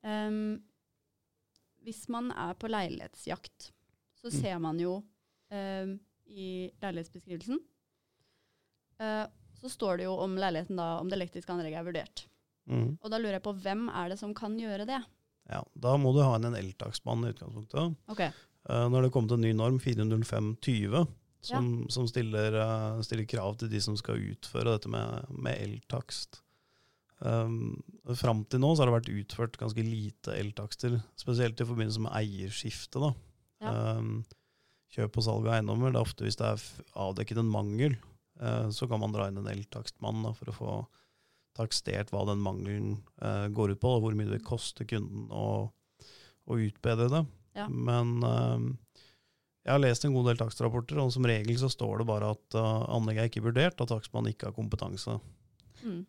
Um, 0.04 0.60
hvis 1.82 2.04
man 2.12 2.30
er 2.30 2.54
på 2.54 2.68
leilighetsjakt, 2.70 3.72
så 4.20 4.30
Mm. 4.30 4.40
ser 4.40 4.58
man 4.62 4.78
jo 4.80 5.02
em, 5.54 5.96
i 6.24 6.70
leilighetsbeskrivelsen 6.82 7.58
eh, 9.02 9.26
Så 9.60 9.70
står 9.72 10.00
det 10.00 10.06
jo 10.08 10.14
om 10.24 10.38
leiligheten 10.40 10.80
da, 10.80 10.94
om 11.00 11.10
det 11.10 11.18
elektriske 11.18 11.52
anlegget 11.52 11.82
er 11.82 11.88
vurdert. 11.88 12.24
Mm. 12.70 12.88
Og 12.96 13.12
da 13.12 13.20
lurer 13.20 13.38
jeg 13.38 13.44
på 13.44 13.52
hvem 13.60 13.86
er 13.92 14.12
det 14.12 14.18
som 14.20 14.32
kan 14.36 14.56
gjøre 14.60 14.88
det? 14.88 15.02
Ja, 15.52 15.60
da 15.76 15.98
må 16.00 16.14
du 16.16 16.22
ha 16.24 16.38
inn 16.38 16.48
en 16.48 16.56
eltakstmann 16.56 17.26
i 17.26 17.34
utgangspunktet. 17.34 17.96
Ok, 18.08 18.24
Eh, 18.64 18.86
Når 18.88 19.06
det 19.06 19.12
kommer 19.12 19.28
til 19.28 19.40
en 19.40 19.44
ny 19.44 19.52
norm, 19.56 19.78
40520, 19.82 21.04
som, 21.44 21.66
som 21.92 22.06
stiller, 22.08 22.56
eh, 22.56 23.02
stiller 23.04 23.28
krav 23.28 23.58
til 23.60 23.68
de 23.72 23.80
som 23.84 23.96
skal 24.00 24.22
utføre 24.32 24.72
dette 24.72 24.88
med, 24.88 25.28
med 25.28 25.60
eltakst. 25.60 26.40
Um, 27.24 27.76
Fram 28.18 28.42
til 28.50 28.60
nå 28.60 28.72
så 28.74 28.82
har 28.82 28.90
det 28.90 28.96
vært 28.96 29.12
utført 29.12 29.58
ganske 29.60 29.84
lite 29.84 30.34
eltakster, 30.36 30.96
spesielt 31.20 31.60
i 31.60 31.66
forbindelse 31.68 32.02
med 32.04 32.16
eierskifte. 32.16 33.00
da. 33.00 33.12
Ja. 33.64 33.74
Um, 34.00 34.24
kjøp 34.94 35.18
og 35.18 35.26
salg 35.26 35.48
av 35.48 35.56
eiendommer. 35.58 35.92
Det 35.92 36.00
er 36.00 36.06
ofte 36.08 36.26
hvis 36.26 36.38
det 36.40 36.50
er 36.50 36.66
avdekket 37.04 37.40
en 37.42 37.50
mangel, 37.50 37.96
eh, 38.40 38.68
så 38.74 38.88
kan 38.90 39.02
man 39.02 39.14
dra 39.14 39.28
inn 39.30 39.40
en 39.40 39.50
eltakstmann 39.50 40.26
for 40.38 40.50
å 40.50 40.56
få 40.58 40.76
takstert 41.58 42.10
hva 42.10 42.24
den 42.30 42.42
mangelen 42.42 42.96
eh, 43.22 43.46
går 43.54 43.74
ut 43.74 43.82
på, 43.82 43.96
og 43.96 44.04
hvor 44.04 44.16
mye 44.16 44.28
det 44.28 44.38
vil 44.38 44.46
koste 44.46 44.86
kunden 44.90 45.28
å, 45.34 45.70
å 46.50 46.58
utbedre 46.58 47.10
det. 47.12 47.22
Ja. 47.58 47.68
Men 47.68 48.16
eh, 48.26 48.70
jeg 49.64 49.74
har 49.76 49.82
lest 49.82 50.06
en 50.06 50.16
god 50.16 50.32
del 50.32 50.40
takstrapporter, 50.42 50.98
og 51.02 51.12
som 51.14 51.26
regel 51.26 51.58
så 51.60 51.70
står 51.72 52.02
det 52.02 52.08
bare 52.10 52.34
at 52.34 52.56
anlegget 52.58 53.22
er 53.22 53.30
ikke 53.30 53.46
vurdert, 53.46 53.78
og 53.80 53.88
takstmann 53.88 54.28
ikke 54.28 54.50
har 54.50 54.56
kompetanse. 54.56 55.16
mm. 55.80 56.02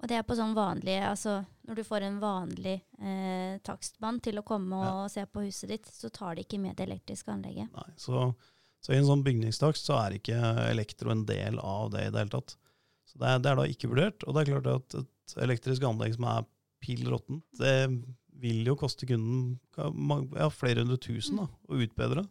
Og 0.00 0.08
det 0.08 0.16
er 0.16 0.24
på 0.24 0.36
sånn 0.36 0.54
vanlig, 0.56 0.96
altså 1.04 1.42
når 1.68 1.76
du 1.76 1.82
får 1.84 2.06
en 2.06 2.16
vanlig 2.22 2.78
eh, 2.98 3.58
takstmann 3.66 4.20
til 4.24 4.40
å 4.40 4.44
komme 4.46 4.78
og 4.80 5.10
se 5.12 5.26
på 5.28 5.44
huset 5.44 5.70
ditt, 5.74 5.90
så 5.92 6.08
tar 6.12 6.38
de 6.38 6.46
ikke 6.46 6.60
med 6.62 6.78
det 6.78 6.86
elektriske 6.88 7.30
anlegget. 7.34 7.68
Nei, 7.76 7.92
så, 8.00 8.30
så 8.80 8.94
i 8.94 8.98
en 8.98 9.08
sånn 9.10 9.24
bygningstakst 9.26 9.90
så 9.90 9.98
er 10.00 10.16
ikke 10.16 10.38
elektro 10.70 11.12
en 11.12 11.26
del 11.28 11.60
av 11.60 11.92
det 11.92 12.06
i 12.06 12.14
det 12.14 12.24
hele 12.24 12.32
tatt. 12.32 12.56
Så 13.10 13.20
det 13.20 13.28
er, 13.28 13.44
det 13.44 13.52
er 13.52 13.60
da 13.60 13.68
ikke 13.68 13.90
vurdert, 13.92 14.24
og 14.24 14.34
det 14.34 14.42
er 14.42 14.50
klart 14.54 14.72
at 14.72 14.98
et 15.02 15.36
elektrisk 15.44 15.84
anlegg 15.86 16.16
som 16.16 16.26
er 16.32 16.48
pill 16.80 17.04
råttent, 17.12 17.44
det 17.60 17.76
vil 18.40 18.64
jo 18.70 18.76
koste 18.80 19.04
kunden 19.04 19.58
ja, 19.76 20.48
flere 20.54 20.80
hundre 20.80 20.96
tusen 21.02 21.42
da, 21.42 21.48
å 21.68 21.80
utbedre. 21.84 22.24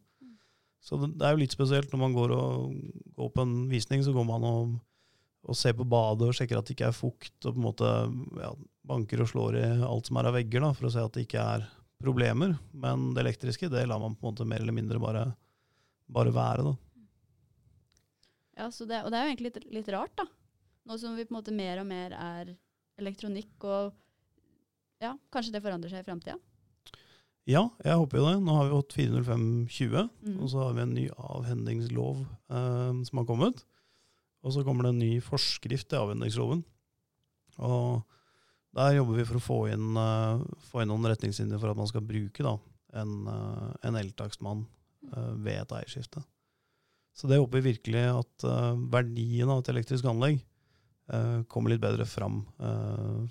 Så 0.81 0.97
det, 0.97 1.11
det 1.19 1.27
er 1.27 1.35
jo 1.35 1.41
litt 1.43 1.53
spesielt 1.53 1.91
når 1.93 2.01
man 2.01 2.15
går, 2.15 2.33
og, 2.33 2.77
går 3.19 3.33
på 3.35 3.45
en 3.45 3.57
visning, 3.69 4.01
så 4.05 4.13
går 4.15 4.25
man 4.25 4.47
og, 4.47 4.77
og 5.47 5.55
ser 5.55 5.73
på 5.77 5.85
badet 5.87 6.27
og 6.27 6.35
sjekker 6.35 6.59
at 6.59 6.67
det 6.67 6.75
ikke 6.75 6.89
er 6.89 6.97
fukt, 6.97 7.35
og 7.45 7.53
på 7.55 7.59
en 7.61 7.65
måte 7.65 7.89
ja, 8.43 8.49
banker 8.89 9.21
og 9.23 9.29
slår 9.31 9.55
i 9.59 9.65
alt 9.87 10.09
som 10.09 10.17
er 10.19 10.27
av 10.29 10.35
vegger 10.35 10.61
da, 10.65 10.73
for 10.75 10.89
å 10.89 10.91
se 10.93 11.03
at 11.05 11.13
det 11.15 11.23
ikke 11.27 11.45
er 11.55 11.63
problemer. 12.03 12.57
Men 12.73 13.13
det 13.15 13.23
elektriske, 13.23 13.69
det 13.71 13.85
lar 13.87 13.99
man 14.03 14.15
på 14.19 14.25
en 14.27 14.33
måte 14.33 14.47
mer 14.47 14.59
eller 14.63 14.75
mindre 14.75 14.99
bare, 15.01 15.23
bare 16.11 16.33
være. 16.35 16.67
da. 16.69 16.75
Ja, 18.59 18.67
så 18.75 18.85
det, 18.89 18.99
og 19.05 19.11
det 19.13 19.19
er 19.19 19.25
jo 19.27 19.31
egentlig 19.31 19.49
litt, 19.53 19.69
litt 19.79 19.89
rart, 19.95 20.13
da. 20.19 20.25
Nå 20.89 20.97
som 20.99 21.15
vi 21.15 21.25
på 21.27 21.33
en 21.33 21.39
måte 21.39 21.53
mer 21.55 21.79
og 21.81 21.87
mer 21.87 22.15
er 22.17 22.53
elektronikk, 22.99 23.55
og 23.63 23.93
ja, 25.03 25.13
kanskje 25.31 25.53
det 25.55 25.61
forandrer 25.63 25.91
seg 25.93 26.03
i 26.03 26.07
framtida. 26.09 26.35
Ja, 27.49 27.63
jeg 27.81 27.95
håper 27.97 28.19
jo 28.19 28.25
det. 28.27 28.35
Nå 28.45 28.55
har 28.57 28.67
vi 28.67 28.75
fått 28.75 28.95
40520, 28.99 30.09
Mm. 30.27 30.35
og 30.43 30.49
så 30.51 30.65
har 30.65 30.73
vi 30.75 30.81
en 30.83 30.93
ny 30.93 31.05
avhendingslov 31.15 32.19
eh, 32.27 32.99
som 33.07 33.21
har 33.21 33.25
kommet. 33.29 33.63
Og 34.45 34.55
så 34.55 34.63
kommer 34.63 34.87
det 34.87 34.93
en 34.93 35.01
ny 35.03 35.13
forskrift 35.23 35.89
til 35.91 35.99
avhendingsloven. 35.99 36.63
Og 37.59 38.03
der 38.77 38.95
jobber 38.99 39.17
vi 39.17 39.27
for 39.27 39.39
å 39.39 39.43
få 39.43 39.59
inn, 39.73 39.87
uh, 39.97 40.41
få 40.69 40.83
inn 40.83 40.91
noen 40.91 41.09
retningslinjer 41.11 41.59
for 41.59 41.71
at 41.71 41.79
man 41.79 41.89
skal 41.89 42.05
bruke 42.05 42.45
da, 42.45 42.53
en, 43.01 43.15
uh, 43.27 43.71
en 43.83 43.97
eltakstmann 43.99 44.61
uh, 45.11 45.33
ved 45.41 45.63
et 45.63 45.73
eierskifte. 45.79 46.23
Så 47.17 47.27
det 47.27 47.39
håper 47.41 47.59
vi 47.59 47.73
virkelig 47.73 48.05
at 48.13 48.43
verdien 48.93 49.49
av 49.51 49.59
et 49.59 49.71
elektrisk 49.73 50.05
anlegg 50.07 50.37
kommer 51.51 51.73
litt 51.73 51.81
bedre 51.81 52.05
fram 52.07 52.37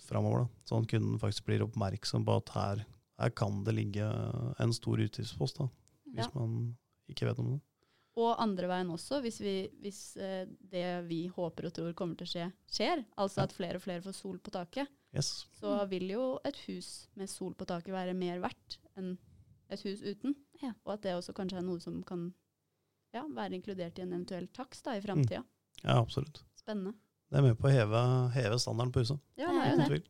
framover. 0.03 0.43
Da. 0.43 0.65
Sånn 0.69 0.83
at 0.83 0.91
kunden 0.91 1.21
faktisk 1.23 1.47
blir 1.47 1.63
oppmerksom 1.65 2.27
på 2.27 2.35
at 2.37 2.53
her, 2.53 2.83
her 3.23 3.33
kan 3.39 3.63
det 3.65 3.73
ligge 3.79 4.05
en 4.61 4.75
stor 4.77 5.01
utgiftspost, 5.01 5.63
da, 5.63 5.71
hvis 6.11 6.27
Ja. 6.27 6.35
man 6.35 6.75
ikke 7.09 7.31
vet 7.31 7.41
om 7.41 7.55
det. 7.55 7.61
Og 8.19 8.33
andre 8.43 8.67
veien 8.71 8.89
også, 8.91 9.21
hvis, 9.23 9.37
vi, 9.45 9.53
hvis 9.85 9.99
eh, 10.19 10.47
det 10.73 10.85
vi 11.07 11.21
håper 11.31 11.69
og 11.69 11.75
tror 11.77 11.93
kommer 11.95 12.19
til 12.19 12.27
å 12.27 12.31
skje, 12.33 12.47
skjer, 12.75 13.05
altså 13.21 13.43
Ja. 13.45 13.47
at 13.47 13.55
flere 13.55 13.79
og 13.79 13.85
flere 13.85 14.03
får 14.03 14.17
sol 14.17 14.39
på 14.43 14.51
taket, 14.55 14.89
Yes. 15.15 15.47
så 15.57 15.77
vil 15.89 16.09
jo 16.11 16.25
et 16.45 16.57
hus 16.67 17.09
med 17.17 17.31
sol 17.31 17.55
på 17.55 17.65
taket 17.69 17.95
være 17.95 18.17
mer 18.19 18.41
verdt 18.43 18.79
enn 18.99 19.15
et 19.71 19.81
hus 19.87 20.03
uten. 20.03 20.35
Ja. 20.63 20.73
Og 20.85 20.95
at 20.97 21.03
det 21.07 21.15
også 21.15 21.33
kanskje 21.37 21.59
er 21.61 21.63
noe 21.69 21.81
som 21.81 22.03
kan 22.03 22.33
ja, 23.15 23.23
være 23.29 23.55
inkludert 23.57 23.99
i 23.99 24.03
en 24.03 24.13
eventuell 24.13 24.49
takst 24.53 24.87
i 24.91 24.99
framtida. 25.01 25.45
Ja, 25.85 26.01
absolutt. 26.01 26.43
Spennende. 26.59 26.95
Det 27.31 27.39
er 27.39 27.43
med 27.47 27.59
på 27.61 27.69
å 27.69 27.73
heve, 27.73 28.03
heve 28.35 28.59
standarden 28.59 28.93
på 28.93 29.01
huset. 29.05 29.21
Ja, 29.39 29.49
Det 29.53 29.61
er 29.61 29.65
er 29.65 29.73
Uten 29.73 29.79
det. 29.79 29.89
tvil. 29.89 30.07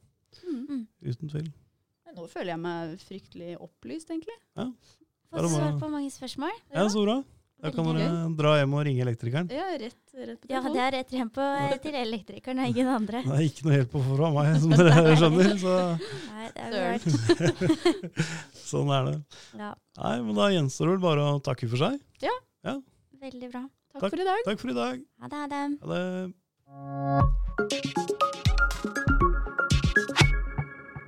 Mm. 0.68 0.86
Uten 1.02 1.28
tvil. 1.34 1.52
Nå 2.16 2.26
føler 2.32 2.54
jeg 2.54 2.60
meg 2.64 2.98
fryktelig 3.04 3.56
opplyst, 3.60 4.08
egentlig. 4.10 4.34
Ja. 4.56 4.70
Fått 5.30 5.50
svar 5.52 5.74
på 5.78 5.90
mange 5.92 6.10
spørsmål. 6.10 6.54
Ja, 6.72 6.86
så 6.88 7.04
bra. 7.04 7.18
Da 7.58 7.72
kan 7.74 7.88
dere 7.90 8.10
dra 8.38 8.52
hjem 8.60 8.74
og 8.78 8.84
ringe 8.86 9.02
elektrikeren. 9.02 9.48
Ja, 9.50 9.64
rett, 9.80 9.96
rett 10.14 10.38
på 10.38 10.50
Ja, 10.52 10.60
det 10.62 10.82
er 10.84 10.92
rett 10.94 11.14
hjem 11.16 11.30
på, 11.34 11.46
til 11.82 11.96
elektrikeren 11.98 12.60
og 12.62 12.70
ingen 12.70 12.90
andre. 12.92 13.22
Det 13.26 13.34
er 13.34 13.46
ikke 13.48 13.66
noe 13.66 13.78
hjelp 13.80 13.96
å 13.98 14.02
få 14.04 14.18
fra 14.20 14.30
meg, 14.36 14.50
som 14.62 14.74
dere 14.78 15.16
skjønner. 15.18 15.50
Så 15.64 15.74
Nei, 16.28 16.46
det 16.54 16.62
er 16.68 17.02
Søren. 17.02 17.82
sånn 18.70 18.94
er 18.94 19.10
det. 19.10 19.16
Ja, 19.58 19.72
Nei, 19.98 20.14
men 20.28 20.38
da 20.38 20.52
gjenstår 20.54 20.92
det 20.92 20.94
vel 20.94 21.04
bare 21.08 21.26
å 21.32 21.42
takke 21.50 21.70
for 21.72 21.82
seg. 21.82 21.98
Ja, 22.22 22.36
veldig 23.18 23.50
bra. 23.50 23.66
Takk 23.98 24.12
for 24.12 24.22
i 24.22 24.30
dag. 24.30 24.46
Takk 24.46 24.62
for 24.62 24.70
i 24.70 24.78
dag. 24.78 25.02
Ha 25.18 25.34
det, 25.34 25.42
ha 25.42 25.46
det. 25.50 25.66
Ha 25.82 25.86
det. 28.14 28.24